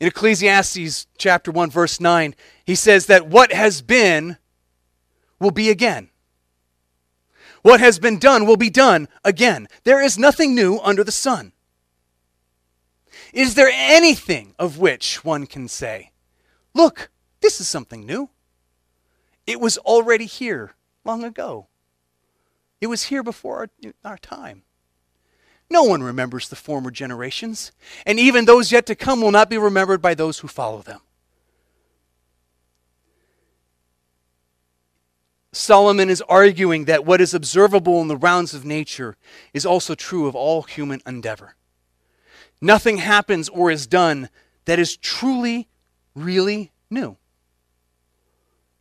In 0.00 0.08
Ecclesiastes 0.08 1.06
chapter 1.16 1.52
1 1.52 1.70
verse 1.70 2.00
9, 2.00 2.34
he 2.64 2.74
says 2.74 3.06
that 3.06 3.28
what 3.28 3.52
has 3.52 3.82
been 3.82 4.36
will 5.38 5.52
be 5.52 5.70
again. 5.70 6.08
What 7.62 7.80
has 7.80 7.98
been 7.98 8.18
done 8.18 8.46
will 8.46 8.56
be 8.56 8.70
done 8.70 9.06
again. 9.24 9.68
There 9.84 10.02
is 10.02 10.18
nothing 10.18 10.54
new 10.54 10.78
under 10.82 11.04
the 11.04 11.12
sun. 11.12 11.52
Is 13.32 13.54
there 13.54 13.70
anything 13.72 14.54
of 14.58 14.78
which 14.78 15.24
one 15.24 15.46
can 15.46 15.68
say, 15.68 16.11
Look, 16.74 17.10
this 17.40 17.60
is 17.60 17.68
something 17.68 18.06
new. 18.06 18.30
It 19.46 19.60
was 19.60 19.78
already 19.78 20.26
here 20.26 20.74
long 21.04 21.24
ago. 21.24 21.66
It 22.80 22.86
was 22.86 23.04
here 23.04 23.22
before 23.22 23.58
our, 23.58 23.68
our, 24.04 24.18
time. 24.18 24.62
No 25.70 25.84
one 25.84 26.02
remembers 26.02 26.48
the 26.48 26.56
former 26.56 26.90
generations, 26.90 27.72
and 28.04 28.18
even 28.18 28.44
those 28.44 28.72
yet 28.72 28.86
to 28.86 28.94
come 28.94 29.20
will 29.20 29.30
not 29.30 29.48
be 29.48 29.58
remembered 29.58 30.02
by 30.02 30.14
those 30.14 30.40
who 30.40 30.48
follow 30.48 30.82
them. 30.82 31.00
Solomon 35.52 36.08
is 36.08 36.22
arguing 36.22 36.86
that 36.86 37.04
what 37.04 37.20
is 37.20 37.34
observable 37.34 38.00
in 38.00 38.08
the 38.08 38.16
rounds 38.16 38.54
of 38.54 38.64
nature 38.64 39.16
is 39.52 39.66
also 39.66 39.94
true 39.94 40.26
of 40.26 40.34
all 40.34 40.62
human 40.62 41.00
endeavor. 41.06 41.56
Nothing 42.60 42.98
happens 42.98 43.48
or 43.50 43.70
is 43.70 43.86
done 43.86 44.30
that 44.64 44.78
is 44.78 44.96
truly 44.96 45.68
really 46.14 46.72
new. 46.90 47.16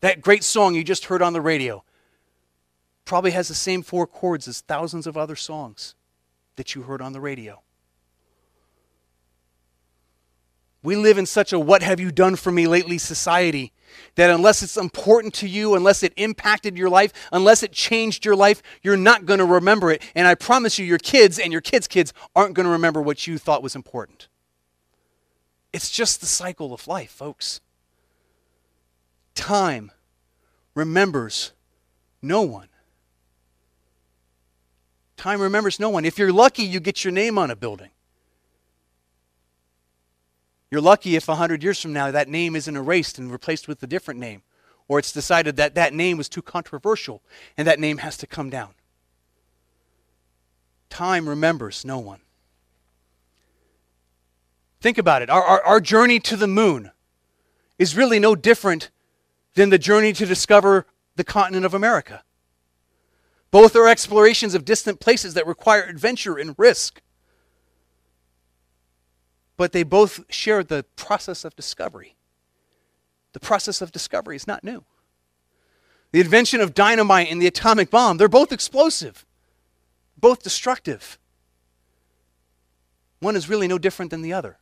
That 0.01 0.21
great 0.21 0.43
song 0.43 0.75
you 0.75 0.83
just 0.83 1.05
heard 1.05 1.21
on 1.21 1.33
the 1.33 1.41
radio 1.41 1.83
probably 3.05 3.31
has 3.31 3.47
the 3.47 3.55
same 3.55 3.81
four 3.81 4.07
chords 4.07 4.47
as 4.47 4.61
thousands 4.61 5.05
of 5.05 5.17
other 5.17 5.35
songs 5.35 5.95
that 6.55 6.75
you 6.75 6.83
heard 6.83 7.01
on 7.01 7.13
the 7.13 7.21
radio. 7.21 7.61
We 10.83 10.95
live 10.95 11.17
in 11.17 11.27
such 11.27 11.53
a 11.53 11.59
what 11.59 11.83
have 11.83 11.99
you 11.99 12.11
done 12.11 12.35
for 12.35 12.51
me 12.51 12.67
lately 12.67 12.97
society 12.97 13.71
that 14.15 14.31
unless 14.31 14.63
it's 14.63 14.77
important 14.77 15.33
to 15.35 15.47
you, 15.47 15.75
unless 15.75 16.01
it 16.01 16.13
impacted 16.17 16.77
your 16.77 16.89
life, 16.89 17.13
unless 17.31 17.61
it 17.61 17.71
changed 17.71 18.25
your 18.25 18.35
life, 18.35 18.63
you're 18.81 18.97
not 18.97 19.25
going 19.25 19.39
to 19.39 19.45
remember 19.45 19.91
it. 19.91 20.01
And 20.15 20.27
I 20.27 20.33
promise 20.33 20.79
you, 20.79 20.85
your 20.85 20.97
kids 20.97 21.37
and 21.37 21.51
your 21.51 21.61
kids' 21.61 21.87
kids 21.87 22.13
aren't 22.35 22.55
going 22.55 22.65
to 22.65 22.71
remember 22.71 23.01
what 23.01 23.27
you 23.27 23.37
thought 23.37 23.61
was 23.61 23.75
important. 23.75 24.27
It's 25.73 25.89
just 25.89 26.19
the 26.19 26.27
cycle 26.27 26.73
of 26.73 26.87
life, 26.87 27.11
folks. 27.11 27.61
Time 29.35 29.91
remembers 30.75 31.51
no 32.21 32.41
one. 32.41 32.67
Time 35.15 35.41
remembers 35.41 35.79
no 35.79 35.89
one. 35.89 36.03
If 36.03 36.17
you're 36.17 36.33
lucky, 36.33 36.63
you 36.63 36.79
get 36.79 37.03
your 37.03 37.11
name 37.11 37.37
on 37.37 37.51
a 37.51 37.55
building. 37.55 37.91
You're 40.69 40.81
lucky 40.81 41.15
if 41.15 41.27
100 41.27 41.61
years 41.63 41.81
from 41.81 41.93
now 41.93 42.11
that 42.11 42.29
name 42.29 42.55
isn't 42.55 42.75
erased 42.75 43.19
and 43.19 43.31
replaced 43.31 43.67
with 43.67 43.83
a 43.83 43.87
different 43.87 44.19
name, 44.19 44.41
or 44.87 44.99
it's 44.99 45.11
decided 45.11 45.57
that 45.57 45.75
that 45.75 45.93
name 45.93 46.17
was 46.17 46.29
too 46.29 46.41
controversial 46.41 47.21
and 47.57 47.67
that 47.67 47.79
name 47.79 47.99
has 47.99 48.17
to 48.17 48.27
come 48.27 48.49
down. 48.49 48.69
Time 50.89 51.27
remembers 51.27 51.85
no 51.85 51.99
one. 51.99 52.21
Think 54.81 54.97
about 54.97 55.21
it. 55.21 55.29
Our, 55.29 55.43
our, 55.43 55.63
our, 55.63 55.79
journey 55.79 56.19
to 56.21 56.35
the 56.35 56.47
moon 56.47 56.89
is 57.77 57.95
really 57.95 58.17
no 58.17 58.35
different 58.35 58.89
than 59.53 59.69
the 59.69 59.77
journey 59.77 60.11
to 60.13 60.25
discover 60.25 60.87
the 61.15 61.23
continent 61.23 61.67
of 61.67 61.75
America. 61.75 62.23
Both 63.51 63.75
are 63.75 63.87
explorations 63.87 64.55
of 64.55 64.65
distant 64.65 64.99
places 64.99 65.35
that 65.35 65.45
require 65.45 65.83
adventure 65.83 66.37
and 66.37 66.55
risk. 66.57 67.01
But 69.55 69.71
they 69.71 69.83
both 69.83 70.21
share 70.33 70.63
the 70.63 70.83
process 70.95 71.45
of 71.45 71.55
discovery. 71.55 72.15
The 73.33 73.39
process 73.39 73.81
of 73.81 73.91
discovery 73.91 74.35
is 74.35 74.47
not 74.47 74.63
new. 74.63 74.83
The 76.11 76.21
invention 76.21 76.59
of 76.59 76.73
dynamite 76.73 77.31
and 77.31 77.39
the 77.39 77.47
atomic 77.47 77.91
bomb, 77.91 78.17
they're 78.17 78.27
both 78.27 78.51
explosive, 78.51 79.25
both 80.17 80.41
destructive. 80.41 81.19
One 83.19 83.35
is 83.35 83.47
really 83.47 83.67
no 83.67 83.77
different 83.77 84.09
than 84.09 84.23
the 84.23 84.33
other. 84.33 84.57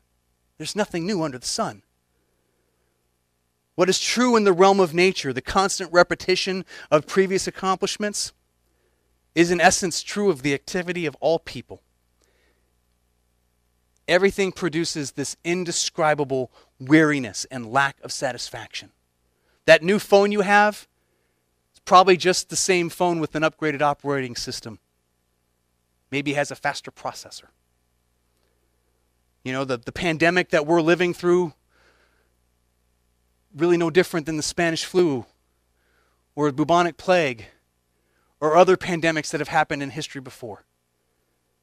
There's 0.60 0.76
nothing 0.76 1.08
new 1.08 1.24
under 1.24 1.40
the 1.40 1.48
sun. 1.48 1.82
What 3.76 3.90
is 3.90 3.98
true 3.98 4.36
in 4.36 4.44
the 4.44 4.52
realm 4.52 4.82
of 4.82 4.94
nature, 4.94 5.32
the 5.32 5.42
constant 5.42 5.92
repetition 5.94 6.66
of 6.92 7.08
previous 7.08 7.48
accomplishments, 7.48 8.34
is 9.34 9.52
in 9.52 9.62
essence 9.62 10.04
true 10.04 10.30
of 10.30 10.42
the 10.42 10.54
activity 10.54 11.06
of 11.06 11.16
all 11.22 11.40
people. 11.40 11.82
Everything 14.06 14.52
produces 14.52 15.12
this 15.12 15.38
indescribable 15.46 16.52
weariness 16.78 17.46
and 17.50 17.72
lack 17.72 17.96
of 18.04 18.12
satisfaction. 18.12 18.92
That 19.66 19.82
new 19.82 19.98
phone 19.98 20.34
you 20.34 20.42
have, 20.42 20.90
it's 21.72 21.80
probably 21.86 22.18
just 22.18 22.50
the 22.50 22.58
same 22.58 22.90
phone 22.90 23.22
with 23.22 23.34
an 23.34 23.44
upgraded 23.44 23.82
operating 23.82 24.36
system. 24.36 24.80
Maybe 26.12 26.34
has 26.34 26.52
a 26.52 26.56
faster 26.56 26.92
processor. 26.92 27.46
You 29.50 29.54
know, 29.54 29.66
the, 29.66 29.78
the 29.78 29.92
pandemic 29.92 30.50
that 30.50 30.68
we're 30.68 30.80
living 30.80 31.12
through, 31.12 31.54
really 33.56 33.78
no 33.78 33.90
different 33.90 34.28
than 34.28 34.38
the 34.38 34.44
Spanish 34.44 34.86
flu 34.86 35.26
or 36.36 36.52
bubonic 36.52 36.98
plague 36.98 37.48
or 38.40 38.56
other 38.56 38.78
pandemics 38.78 39.32
that 39.32 39.42
have 39.42 39.48
happened 39.48 39.82
in 39.82 39.90
history 39.90 40.22
before. 40.22 40.66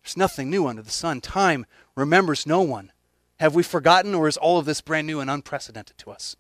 There's 0.03 0.17
nothing 0.17 0.51
new 0.51 0.67
under 0.67 0.83
the 0.83 0.91
sun. 0.91 1.21
Time 1.21 1.65
remembers 1.95 2.45
no 2.45 2.61
one. 2.61 2.91
Have 3.39 3.55
we 3.55 3.63
forgotten, 3.63 4.17
or 4.17 4.27
is 4.27 4.37
all 4.37 4.59
of 4.59 4.65
this 4.65 4.81
brand 4.81 5.07
new 5.07 5.21
and 5.21 5.31
unprecedented 5.31 5.97
to 5.99 6.11
us? 6.11 6.35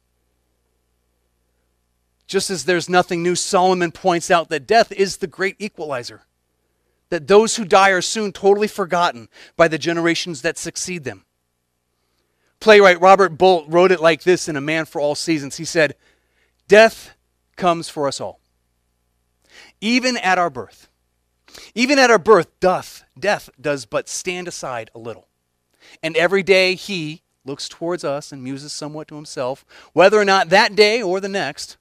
Just 2.27 2.51
as 2.51 2.65
there's 2.65 2.89
nothing 2.89 3.23
new, 3.23 3.37
Solomon 3.37 3.93
points 3.93 4.33
out 4.33 4.49
that 4.49 4.67
death 4.67 4.91
is 4.91 5.19
the 5.19 5.29
great 5.29 5.55
equalizer. 5.61 6.23
That 7.11 7.29
those 7.29 7.55
who 7.55 7.65
die 7.65 7.91
are 7.91 8.03
soon 8.03 8.33
totally 8.33 8.67
forgotten 8.67 9.29
by 9.57 9.69
the 9.69 9.79
generations 9.79 10.43
that 10.43 10.59
succeed 10.59 11.05
them. 11.05 11.23
Playwright 12.67 13.01
Robert 13.01 13.39
Bolt 13.39 13.67
wrote 13.69 13.93
it 13.93 14.01
like 14.01 14.25
this 14.25 14.49
in 14.49 14.57
A 14.57 14.61
Man 14.61 14.87
for 14.87 15.01
All 15.01 15.15
Seasons. 15.15 15.57
He 15.57 15.65
said, 15.65 15.95
Death 16.67 17.15
comes 17.55 17.89
for 17.89 18.09
us 18.09 18.21
all. 18.21 18.41
Even 19.81 20.17
at 20.17 20.37
our 20.37 20.51
birth. 20.51 20.89
Even 21.77 21.97
at 21.97 22.11
our 22.11 22.19
birth, 22.19 22.49
doth, 22.59 23.05
death 23.17 23.51
does 23.61 23.87
but 23.87 24.09
stand 24.09 24.49
aside 24.49 24.91
a 24.97 24.99
little. 24.99 25.29
And 26.03 26.17
every 26.17 26.43
day 26.43 26.75
he 26.75 27.23
looks 27.45 27.69
towards 27.69 28.03
us 28.03 28.33
and 28.33 28.43
muses 28.43 28.73
somewhat 28.73 29.07
to 29.07 29.15
himself, 29.15 29.65
whether 29.93 30.19
or 30.19 30.25
not 30.25 30.49
that 30.49 30.75
day 30.75 31.01
or 31.01 31.21
the 31.21 31.29
next 31.29 31.77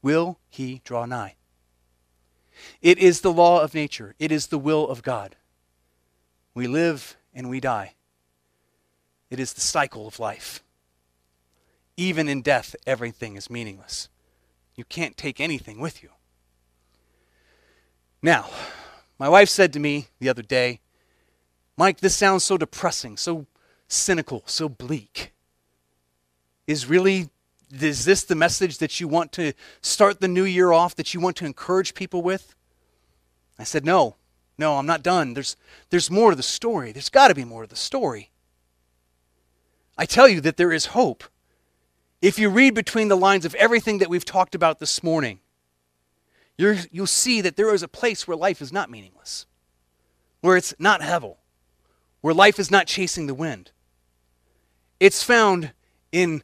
will 0.00 0.38
he 0.48 0.80
draw 0.84 1.04
nigh. 1.04 1.34
It 2.80 2.96
is 2.96 3.20
the 3.20 3.30
law 3.30 3.60
of 3.60 3.74
nature, 3.74 4.14
it 4.18 4.32
is 4.32 4.46
the 4.46 4.58
will 4.58 4.88
of 4.88 5.02
God. 5.02 5.36
We 6.54 6.66
live 6.66 7.18
and 7.34 7.50
we 7.50 7.60
die. 7.60 7.92
It 9.30 9.38
is 9.38 9.52
the 9.52 9.60
cycle 9.60 10.06
of 10.06 10.18
life. 10.18 10.62
Even 11.96 12.28
in 12.28 12.42
death, 12.42 12.74
everything 12.86 13.36
is 13.36 13.50
meaningless. 13.50 14.08
You 14.74 14.84
can't 14.84 15.16
take 15.16 15.40
anything 15.40 15.78
with 15.80 16.02
you. 16.02 16.10
Now, 18.22 18.50
my 19.18 19.28
wife 19.28 19.48
said 19.48 19.72
to 19.74 19.78
me 19.78 20.08
the 20.18 20.28
other 20.28 20.42
day, 20.42 20.80
Mike, 21.76 22.00
this 22.00 22.16
sounds 22.16 22.44
so 22.44 22.58
depressing, 22.58 23.16
so 23.16 23.46
cynical, 23.88 24.42
so 24.46 24.68
bleak. 24.68 25.32
Is 26.66 26.86
really 26.86 27.30
is 27.72 28.04
this 28.04 28.24
the 28.24 28.34
message 28.34 28.78
that 28.78 29.00
you 29.00 29.06
want 29.06 29.32
to 29.32 29.52
start 29.80 30.20
the 30.20 30.28
new 30.28 30.44
year 30.44 30.72
off 30.72 30.96
that 30.96 31.14
you 31.14 31.20
want 31.20 31.36
to 31.36 31.46
encourage 31.46 31.94
people 31.94 32.22
with? 32.22 32.54
I 33.58 33.64
said, 33.64 33.84
No, 33.84 34.16
no, 34.58 34.76
I'm 34.76 34.86
not 34.86 35.02
done. 35.02 35.34
There's, 35.34 35.56
there's 35.90 36.10
more 36.10 36.30
to 36.30 36.36
the 36.36 36.42
story. 36.42 36.92
There's 36.92 37.08
got 37.08 37.28
to 37.28 37.34
be 37.34 37.44
more 37.44 37.62
to 37.62 37.68
the 37.68 37.76
story. 37.76 38.29
I 40.00 40.06
tell 40.06 40.26
you 40.30 40.40
that 40.40 40.56
there 40.56 40.72
is 40.72 40.86
hope. 40.86 41.24
If 42.22 42.38
you 42.38 42.48
read 42.48 42.74
between 42.74 43.08
the 43.08 43.18
lines 43.18 43.44
of 43.44 43.54
everything 43.56 43.98
that 43.98 44.08
we've 44.08 44.24
talked 44.24 44.54
about 44.54 44.78
this 44.78 45.02
morning, 45.02 45.40
you 46.56 46.74
will 46.94 47.06
see 47.06 47.42
that 47.42 47.56
there 47.56 47.74
is 47.74 47.82
a 47.82 47.88
place 47.88 48.26
where 48.26 48.34
life 48.36 48.62
is 48.62 48.72
not 48.72 48.90
meaningless, 48.90 49.44
where 50.40 50.56
it's 50.56 50.72
not 50.78 51.02
hevel, 51.02 51.36
where 52.22 52.32
life 52.32 52.58
is 52.58 52.70
not 52.70 52.86
chasing 52.86 53.26
the 53.26 53.34
wind. 53.34 53.72
It's 55.00 55.22
found 55.22 55.72
in 56.12 56.42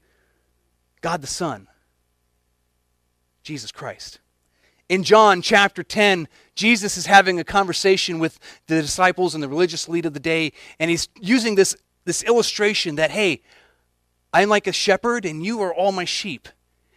God 1.00 1.22
the 1.22 1.26
Son, 1.26 1.66
Jesus 3.42 3.72
Christ. 3.72 4.20
In 4.90 5.02
John 5.02 5.40
chapter 5.40 5.82
10, 5.82 6.28
Jesus 6.54 6.98
is 6.98 7.06
having 7.06 7.40
a 7.40 7.44
conversation 7.44 8.18
with 8.18 8.38
the 8.66 8.82
disciples 8.82 9.34
and 9.34 9.42
the 9.42 9.48
religious 9.48 9.88
lead 9.88 10.04
of 10.04 10.12
the 10.12 10.20
day, 10.20 10.52
and 10.78 10.90
he's 10.90 11.08
using 11.18 11.54
this, 11.54 11.74
this 12.06 12.22
illustration 12.22 12.94
that, 12.94 13.10
hey, 13.10 13.42
I'm 14.32 14.48
like 14.48 14.66
a 14.66 14.72
shepherd 14.72 15.26
and 15.26 15.44
you 15.44 15.60
are 15.60 15.74
all 15.74 15.92
my 15.92 16.06
sheep. 16.06 16.48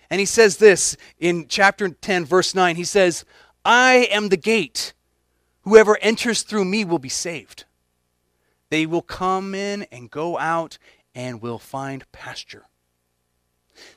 And 0.10 0.20
he 0.20 0.26
says 0.26 0.58
this 0.58 0.96
in 1.20 1.48
chapter 1.48 1.90
10, 1.90 2.26
verse 2.26 2.56
9. 2.56 2.78
He 2.78 2.84
says, 2.86 3.26
I 3.66 4.08
am 4.12 4.30
the 4.30 4.38
gate. 4.38 4.94
Whoever 5.64 5.98
enters 6.02 6.44
through 6.44 6.66
me 6.66 6.86
will 6.86 7.00
be 7.00 7.10
saved. 7.10 7.66
They 8.70 8.86
will 8.86 9.02
come 9.02 9.54
in 9.54 9.84
and 9.92 10.10
go 10.10 10.38
out 10.38 10.78
and 11.14 11.42
will 11.42 11.60
find 11.60 12.10
pasture. 12.12 12.66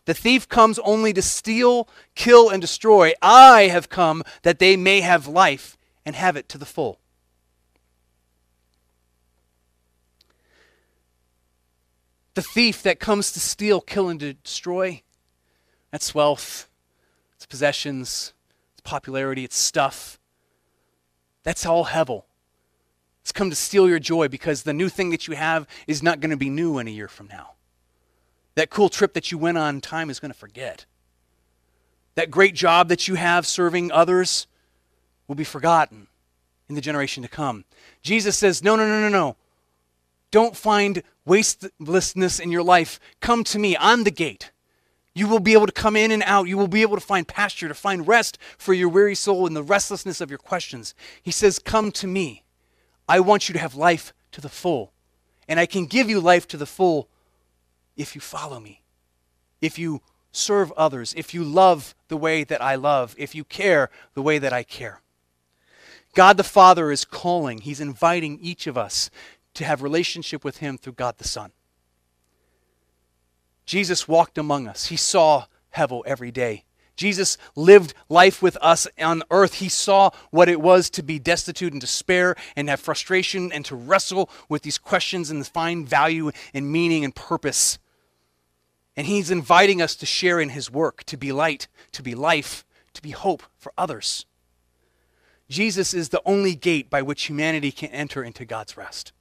The 0.04 0.14
thief 0.14 0.48
comes 0.48 0.78
only 0.80 1.12
to 1.12 1.22
steal, 1.22 1.88
kill, 2.14 2.48
and 2.48 2.60
destroy. 2.60 3.12
I 3.20 3.62
have 3.62 3.88
come 3.88 4.22
that 4.42 4.58
they 4.58 4.76
may 4.76 5.00
have 5.00 5.26
life 5.26 5.76
and 6.06 6.16
have 6.16 6.36
it 6.36 6.48
to 6.50 6.58
the 6.58 6.66
full. 6.66 7.00
The 12.34 12.42
thief 12.42 12.82
that 12.82 12.98
comes 12.98 13.32
to 13.32 13.40
steal, 13.40 13.80
kill, 13.80 14.08
and 14.08 14.18
destroy, 14.18 15.02
that's 15.90 16.14
wealth, 16.14 16.68
it's 17.36 17.46
possessions, 17.46 18.32
it's 18.72 18.80
popularity, 18.82 19.44
it's 19.44 19.56
stuff. 19.56 20.18
That's 21.42 21.66
all 21.66 21.86
hevel. 21.86 22.24
It's 23.22 23.32
come 23.32 23.50
to 23.50 23.56
steal 23.56 23.88
your 23.88 23.98
joy 23.98 24.28
because 24.28 24.62
the 24.62 24.72
new 24.72 24.88
thing 24.88 25.10
that 25.10 25.28
you 25.28 25.34
have 25.34 25.66
is 25.86 26.02
not 26.02 26.20
going 26.20 26.30
to 26.30 26.36
be 26.36 26.50
new 26.50 26.78
in 26.78 26.88
a 26.88 26.90
year 26.90 27.08
from 27.08 27.28
now. 27.28 27.52
That 28.54 28.70
cool 28.70 28.88
trip 28.88 29.14
that 29.14 29.30
you 29.30 29.38
went 29.38 29.58
on, 29.58 29.80
time 29.80 30.10
is 30.10 30.18
going 30.18 30.32
to 30.32 30.38
forget. 30.38 30.86
That 32.14 32.30
great 32.30 32.54
job 32.54 32.88
that 32.88 33.08
you 33.08 33.14
have 33.14 33.46
serving 33.46 33.92
others 33.92 34.46
will 35.28 35.34
be 35.34 35.44
forgotten 35.44 36.08
in 36.68 36.74
the 36.74 36.80
generation 36.80 37.22
to 37.22 37.28
come. 37.28 37.64
Jesus 38.02 38.36
says, 38.36 38.62
No, 38.62 38.76
no, 38.76 38.86
no, 38.86 39.00
no, 39.00 39.08
no. 39.08 39.36
Don't 40.32 40.56
find 40.56 41.04
wastelessness 41.24 42.40
in 42.40 42.50
your 42.50 42.64
life. 42.64 42.98
Come 43.20 43.44
to 43.44 43.58
me. 43.60 43.76
I'm 43.78 44.02
the 44.02 44.10
gate. 44.10 44.50
You 45.14 45.28
will 45.28 45.40
be 45.40 45.52
able 45.52 45.66
to 45.66 45.72
come 45.72 45.94
in 45.94 46.10
and 46.10 46.22
out. 46.24 46.48
You 46.48 46.56
will 46.56 46.68
be 46.68 46.82
able 46.82 46.96
to 46.96 47.04
find 47.04 47.28
pasture, 47.28 47.68
to 47.68 47.74
find 47.74 48.08
rest 48.08 48.38
for 48.56 48.72
your 48.72 48.88
weary 48.88 49.14
soul 49.14 49.46
in 49.46 49.52
the 49.52 49.62
restlessness 49.62 50.22
of 50.22 50.30
your 50.30 50.38
questions. 50.38 50.94
He 51.22 51.30
says, 51.30 51.58
Come 51.58 51.92
to 51.92 52.06
me. 52.06 52.42
I 53.06 53.20
want 53.20 53.48
you 53.48 53.52
to 53.52 53.58
have 53.58 53.74
life 53.74 54.14
to 54.32 54.40
the 54.40 54.48
full. 54.48 54.92
And 55.46 55.60
I 55.60 55.66
can 55.66 55.84
give 55.84 56.08
you 56.08 56.18
life 56.18 56.48
to 56.48 56.56
the 56.56 56.66
full 56.66 57.08
if 57.94 58.14
you 58.14 58.22
follow 58.22 58.58
me, 58.58 58.80
if 59.60 59.78
you 59.78 60.00
serve 60.30 60.72
others, 60.72 61.12
if 61.14 61.34
you 61.34 61.44
love 61.44 61.94
the 62.08 62.16
way 62.16 62.42
that 62.42 62.62
I 62.62 62.74
love, 62.74 63.14
if 63.18 63.34
you 63.34 63.44
care 63.44 63.90
the 64.14 64.22
way 64.22 64.38
that 64.38 64.52
I 64.52 64.62
care. 64.62 65.02
God 66.14 66.38
the 66.38 66.44
Father 66.44 66.90
is 66.90 67.04
calling, 67.04 67.58
He's 67.58 67.80
inviting 67.80 68.38
each 68.40 68.66
of 68.66 68.78
us 68.78 69.10
to 69.54 69.64
have 69.64 69.82
relationship 69.82 70.44
with 70.44 70.58
Him 70.58 70.78
through 70.78 70.94
God 70.94 71.18
the 71.18 71.28
Son. 71.28 71.52
Jesus 73.64 74.08
walked 74.08 74.38
among 74.38 74.66
us. 74.66 74.86
He 74.86 74.96
saw 74.96 75.46
Hevel 75.74 76.02
every 76.06 76.30
day. 76.30 76.64
Jesus 76.96 77.38
lived 77.56 77.94
life 78.08 78.42
with 78.42 78.56
us 78.60 78.86
on 79.00 79.22
earth. 79.30 79.54
He 79.54 79.68
saw 79.68 80.10
what 80.30 80.48
it 80.48 80.60
was 80.60 80.90
to 80.90 81.02
be 81.02 81.18
destitute 81.18 81.72
and 81.72 81.80
despair 81.80 82.36
and 82.54 82.68
have 82.68 82.80
frustration 82.80 83.50
and 83.50 83.64
to 83.64 83.74
wrestle 83.76 84.28
with 84.48 84.62
these 84.62 84.78
questions 84.78 85.30
and 85.30 85.46
find 85.46 85.88
value 85.88 86.30
and 86.52 86.70
meaning 86.70 87.04
and 87.04 87.14
purpose. 87.14 87.78
And 88.96 89.06
He's 89.06 89.30
inviting 89.30 89.80
us 89.80 89.96
to 89.96 90.06
share 90.06 90.38
in 90.38 90.50
His 90.50 90.70
work, 90.70 91.04
to 91.04 91.16
be 91.16 91.32
light, 91.32 91.66
to 91.92 92.02
be 92.02 92.14
life, 92.14 92.64
to 92.92 93.02
be 93.02 93.10
hope 93.10 93.42
for 93.56 93.72
others. 93.78 94.26
Jesus 95.48 95.94
is 95.94 96.10
the 96.10 96.22
only 96.24 96.54
gate 96.54 96.90
by 96.90 97.02
which 97.02 97.24
humanity 97.24 97.72
can 97.72 97.90
enter 97.90 98.22
into 98.22 98.44
God's 98.44 98.76
rest. 98.76 99.12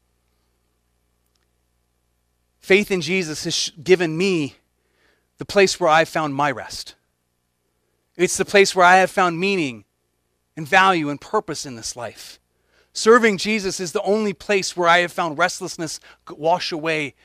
Faith 2.62 2.92
in 2.92 3.02
Jesus 3.02 3.44
has 3.44 3.72
given 3.84 4.16
me 4.16 4.56
the 5.40 5.46
place 5.46 5.80
where 5.80 5.90
I've 5.90 6.08
found 6.08 6.36
my 6.36 6.52
rest. 6.52 6.96
It's 8.16 8.38
the 8.38 8.46
place 8.46 8.76
where 8.76 8.86
I 8.86 8.98
have 8.98 9.10
found 9.10 9.40
meaning 9.40 9.84
and 10.56 10.68
value 10.68 11.10
and 11.10 11.20
purpose 11.20 11.66
in 11.66 11.76
this 11.76 11.96
life. 11.96 12.40
Serving 12.94 13.38
Jesus 13.38 13.80
is 13.80 13.94
the 13.94 14.02
only 14.04 14.34
place 14.34 14.78
where 14.78 14.88
I 14.88 15.00
have 15.00 15.12
found 15.12 15.38
restlessness 15.38 16.00
wash 16.30 16.72
away 16.72 17.16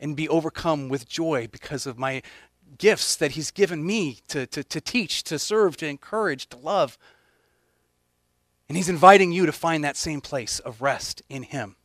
and 0.00 0.16
be 0.16 0.28
overcome 0.28 0.88
with 0.88 1.08
joy 1.08 1.46
because 1.46 1.86
of 1.86 1.96
my 1.96 2.22
gifts 2.78 3.14
that 3.16 3.32
He's 3.32 3.52
given 3.52 3.86
me 3.86 4.18
to, 4.28 4.46
to, 4.48 4.64
to 4.64 4.80
teach, 4.80 5.22
to 5.24 5.38
serve, 5.38 5.76
to 5.76 5.86
encourage, 5.86 6.48
to 6.48 6.56
love. 6.56 6.98
And 8.68 8.76
He's 8.76 8.88
inviting 8.88 9.30
you 9.30 9.46
to 9.46 9.52
find 9.52 9.84
that 9.84 9.96
same 9.96 10.20
place 10.20 10.58
of 10.58 10.82
rest 10.82 11.22
in 11.28 11.44
Him. 11.44 11.76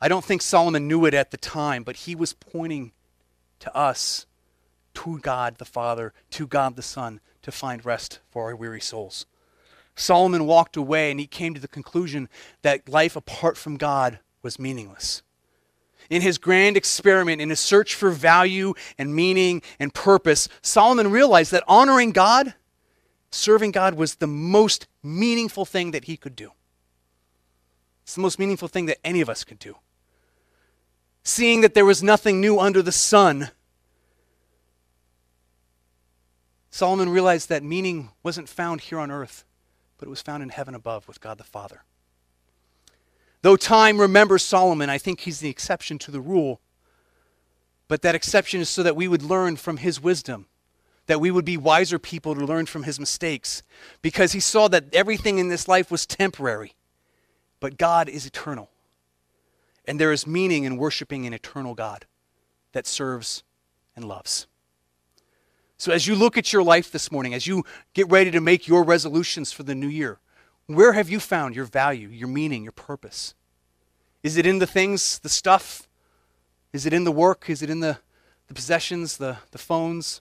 I 0.00 0.08
don't 0.08 0.24
think 0.24 0.42
Solomon 0.42 0.86
knew 0.86 1.04
it 1.04 1.14
at 1.14 1.30
the 1.30 1.36
time, 1.36 1.82
but 1.82 1.96
he 1.96 2.14
was 2.14 2.32
pointing 2.32 2.92
to 3.60 3.74
us, 3.76 4.26
to 4.94 5.18
God 5.18 5.58
the 5.58 5.64
Father, 5.64 6.12
to 6.30 6.46
God 6.46 6.76
the 6.76 6.82
Son, 6.82 7.20
to 7.42 7.50
find 7.50 7.84
rest 7.84 8.20
for 8.30 8.44
our 8.44 8.56
weary 8.56 8.80
souls. 8.80 9.26
Solomon 9.96 10.46
walked 10.46 10.76
away 10.76 11.10
and 11.10 11.18
he 11.18 11.26
came 11.26 11.54
to 11.54 11.60
the 11.60 11.66
conclusion 11.66 12.28
that 12.62 12.88
life 12.88 13.16
apart 13.16 13.56
from 13.56 13.76
God 13.76 14.20
was 14.42 14.58
meaningless 14.58 15.22
in 16.10 16.22
his 16.22 16.38
grand 16.38 16.76
experiment, 16.76 17.40
in 17.40 17.50
his 17.50 17.60
search 17.60 17.94
for 17.94 18.10
value 18.10 18.74
and 18.96 19.14
meaning 19.14 19.62
and 19.78 19.92
purpose, 19.92 20.48
Solomon 20.62 21.10
realized 21.10 21.52
that 21.52 21.64
honoring 21.68 22.12
God, 22.12 22.54
serving 23.30 23.72
God, 23.72 23.94
was 23.94 24.16
the 24.16 24.26
most 24.26 24.86
meaningful 25.02 25.64
thing 25.64 25.90
that 25.90 26.04
he 26.04 26.16
could 26.16 26.36
do. 26.36 26.52
It's 28.04 28.14
the 28.14 28.22
most 28.22 28.38
meaningful 28.38 28.68
thing 28.68 28.86
that 28.86 28.98
any 29.04 29.20
of 29.20 29.28
us 29.28 29.44
could 29.44 29.58
do. 29.58 29.76
Seeing 31.28 31.60
that 31.60 31.74
there 31.74 31.84
was 31.84 32.02
nothing 32.02 32.40
new 32.40 32.58
under 32.58 32.80
the 32.80 32.90
sun, 32.90 33.50
Solomon 36.70 37.10
realized 37.10 37.50
that 37.50 37.62
meaning 37.62 38.08
wasn't 38.22 38.48
found 38.48 38.80
here 38.80 38.98
on 38.98 39.10
earth, 39.10 39.44
but 39.98 40.06
it 40.06 40.08
was 40.08 40.22
found 40.22 40.42
in 40.42 40.48
heaven 40.48 40.74
above 40.74 41.06
with 41.06 41.20
God 41.20 41.36
the 41.36 41.44
Father. 41.44 41.84
Though 43.42 43.56
time 43.56 44.00
remembers 44.00 44.42
Solomon, 44.42 44.88
I 44.88 44.96
think 44.96 45.20
he's 45.20 45.40
the 45.40 45.50
exception 45.50 45.98
to 45.98 46.10
the 46.10 46.22
rule. 46.22 46.62
But 47.88 48.00
that 48.00 48.14
exception 48.14 48.62
is 48.62 48.70
so 48.70 48.82
that 48.82 48.96
we 48.96 49.06
would 49.06 49.22
learn 49.22 49.56
from 49.56 49.76
his 49.76 50.00
wisdom, 50.00 50.46
that 51.08 51.20
we 51.20 51.30
would 51.30 51.44
be 51.44 51.58
wiser 51.58 51.98
people 51.98 52.34
to 52.36 52.46
learn 52.46 52.64
from 52.64 52.84
his 52.84 52.98
mistakes, 52.98 53.62
because 54.00 54.32
he 54.32 54.40
saw 54.40 54.66
that 54.68 54.94
everything 54.94 55.36
in 55.36 55.48
this 55.48 55.68
life 55.68 55.90
was 55.90 56.06
temporary, 56.06 56.72
but 57.60 57.76
God 57.76 58.08
is 58.08 58.24
eternal. 58.24 58.70
And 59.88 59.98
there 59.98 60.12
is 60.12 60.26
meaning 60.26 60.64
in 60.64 60.76
worshiping 60.76 61.26
an 61.26 61.32
eternal 61.32 61.74
God 61.74 62.04
that 62.72 62.86
serves 62.86 63.42
and 63.96 64.04
loves. 64.04 64.46
So, 65.78 65.92
as 65.92 66.06
you 66.06 66.14
look 66.14 66.36
at 66.36 66.52
your 66.52 66.62
life 66.62 66.92
this 66.92 67.10
morning, 67.10 67.32
as 67.32 67.46
you 67.46 67.64
get 67.94 68.06
ready 68.10 68.30
to 68.32 68.40
make 68.40 68.68
your 68.68 68.84
resolutions 68.84 69.50
for 69.50 69.62
the 69.62 69.74
new 69.74 69.88
year, 69.88 70.18
where 70.66 70.92
have 70.92 71.08
you 71.08 71.18
found 71.18 71.56
your 71.56 71.64
value, 71.64 72.08
your 72.08 72.28
meaning, 72.28 72.64
your 72.64 72.72
purpose? 72.72 73.34
Is 74.22 74.36
it 74.36 74.44
in 74.44 74.58
the 74.58 74.66
things, 74.66 75.20
the 75.20 75.30
stuff? 75.30 75.88
Is 76.74 76.84
it 76.84 76.92
in 76.92 77.04
the 77.04 77.12
work? 77.12 77.48
Is 77.48 77.62
it 77.62 77.70
in 77.70 77.80
the, 77.80 77.96
the 78.46 78.54
possessions, 78.54 79.16
the, 79.16 79.38
the 79.52 79.58
phones, 79.58 80.20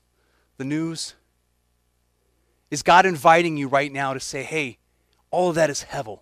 the 0.56 0.63
news? 0.63 1.15
Is 2.71 2.84
God 2.84 3.06
inviting 3.06 3.58
you 3.58 3.67
right 3.67 3.91
now 3.91 4.13
to 4.13 4.19
say, 4.21 4.43
hey, 4.43 4.77
all 5.30 5.49
of 5.49 5.56
that 5.56 5.69
is 5.69 5.88
hevel, 5.89 6.21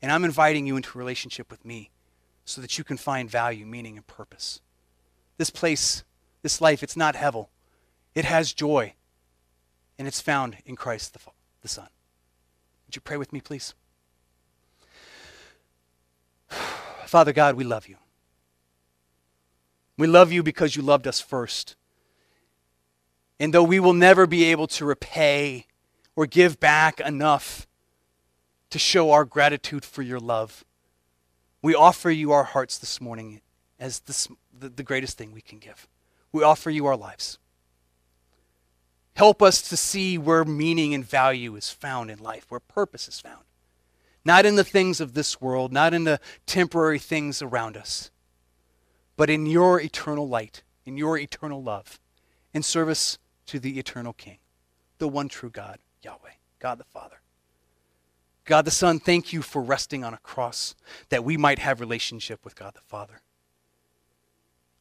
and 0.00 0.10
I'm 0.10 0.24
inviting 0.24 0.66
you 0.66 0.76
into 0.76 0.96
relationship 0.96 1.50
with 1.50 1.66
me 1.66 1.90
so 2.48 2.62
that 2.62 2.78
you 2.78 2.84
can 2.84 2.96
find 2.96 3.30
value, 3.30 3.66
meaning, 3.66 3.96
and 3.96 4.06
purpose? 4.06 4.60
This 5.36 5.50
place, 5.50 6.02
this 6.40 6.62
life, 6.62 6.82
it's 6.82 6.96
not 6.96 7.14
hevel. 7.14 7.48
It 8.14 8.24
has 8.24 8.54
joy, 8.54 8.94
and 9.98 10.08
it's 10.08 10.22
found 10.22 10.56
in 10.64 10.74
Christ 10.74 11.12
the, 11.12 11.20
the 11.60 11.68
Son. 11.68 11.88
Would 12.86 12.96
you 12.96 13.02
pray 13.02 13.18
with 13.18 13.34
me, 13.34 13.42
please? 13.42 13.74
Father 17.06 17.34
God, 17.34 17.54
we 17.54 17.64
love 17.64 17.86
you. 17.86 17.96
We 19.98 20.06
love 20.06 20.32
you 20.32 20.42
because 20.42 20.74
you 20.74 20.80
loved 20.80 21.06
us 21.06 21.20
first. 21.20 21.76
And 23.38 23.52
though 23.52 23.62
we 23.62 23.78
will 23.78 23.92
never 23.92 24.26
be 24.26 24.44
able 24.44 24.68
to 24.68 24.86
repay 24.86 25.66
or 26.16 26.24
give 26.24 26.58
back 26.58 26.98
enough 27.00 27.66
to 28.70 28.78
show 28.78 29.10
our 29.10 29.26
gratitude 29.26 29.84
for 29.84 30.00
your 30.00 30.18
love, 30.18 30.64
we 31.62 31.74
offer 31.74 32.10
you 32.10 32.32
our 32.32 32.44
hearts 32.44 32.78
this 32.78 33.00
morning 33.00 33.40
as 33.78 34.00
the, 34.00 34.28
the, 34.58 34.68
the 34.68 34.82
greatest 34.82 35.18
thing 35.18 35.32
we 35.32 35.40
can 35.40 35.58
give. 35.58 35.88
We 36.32 36.42
offer 36.42 36.70
you 36.70 36.86
our 36.86 36.96
lives. 36.96 37.38
Help 39.14 39.42
us 39.42 39.60
to 39.62 39.76
see 39.76 40.16
where 40.16 40.44
meaning 40.44 40.94
and 40.94 41.04
value 41.04 41.56
is 41.56 41.70
found 41.70 42.10
in 42.10 42.18
life, 42.18 42.46
where 42.48 42.60
purpose 42.60 43.08
is 43.08 43.20
found. 43.20 43.42
Not 44.24 44.46
in 44.46 44.56
the 44.56 44.64
things 44.64 45.00
of 45.00 45.14
this 45.14 45.40
world, 45.40 45.72
not 45.72 45.94
in 45.94 46.04
the 46.04 46.20
temporary 46.46 46.98
things 46.98 47.42
around 47.42 47.76
us, 47.76 48.10
but 49.16 49.30
in 49.30 49.46
your 49.46 49.80
eternal 49.80 50.28
light, 50.28 50.62
in 50.84 50.96
your 50.96 51.18
eternal 51.18 51.62
love, 51.62 51.98
in 52.54 52.62
service 52.62 53.18
to 53.46 53.58
the 53.58 53.78
eternal 53.78 54.12
King, 54.12 54.38
the 54.98 55.08
one 55.08 55.28
true 55.28 55.50
God, 55.50 55.78
Yahweh, 56.02 56.34
God 56.60 56.78
the 56.78 56.84
Father. 56.84 57.20
God 58.48 58.64
the 58.64 58.70
Son, 58.70 58.98
thank 58.98 59.30
you 59.30 59.42
for 59.42 59.60
resting 59.60 60.02
on 60.02 60.14
a 60.14 60.18
cross 60.18 60.74
that 61.10 61.22
we 61.22 61.36
might 61.36 61.58
have 61.58 61.80
relationship 61.80 62.46
with 62.46 62.56
God 62.56 62.72
the 62.72 62.80
Father. 62.80 63.20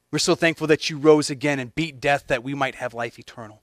We're 0.09 0.19
so 0.19 0.35
thankful 0.35 0.67
that 0.67 0.89
you 0.89 0.97
rose 0.97 1.29
again 1.29 1.59
and 1.59 1.75
beat 1.75 1.99
death 1.99 2.27
that 2.27 2.45
we 2.45 2.53
might 2.53 2.75
have 2.75 2.93
life 2.93 3.19
eternal. 3.19 3.61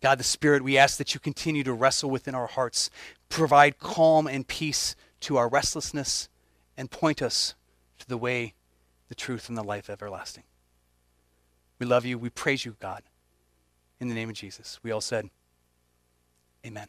God 0.00 0.18
the 0.18 0.24
Spirit, 0.24 0.64
we 0.64 0.78
ask 0.78 0.96
that 0.96 1.12
you 1.12 1.20
continue 1.20 1.62
to 1.64 1.74
wrestle 1.74 2.08
within 2.08 2.34
our 2.34 2.46
hearts, 2.46 2.88
provide 3.28 3.78
calm 3.78 4.26
and 4.26 4.48
peace 4.48 4.96
to 5.20 5.36
our 5.36 5.46
restlessness, 5.46 6.30
and 6.78 6.90
point 6.90 7.20
us 7.20 7.54
to 7.98 8.08
the 8.08 8.16
way, 8.16 8.54
the 9.10 9.14
truth, 9.14 9.50
and 9.50 9.58
the 9.58 9.62
life 9.62 9.90
everlasting. 9.90 10.44
We 11.78 11.84
love 11.84 12.06
you. 12.06 12.16
We 12.16 12.30
praise 12.30 12.64
you, 12.64 12.74
God. 12.80 13.02
In 14.00 14.08
the 14.08 14.14
name 14.14 14.30
of 14.30 14.34
Jesus. 14.34 14.80
We 14.82 14.92
all 14.92 15.02
said, 15.02 15.28
Amen. 16.64 16.88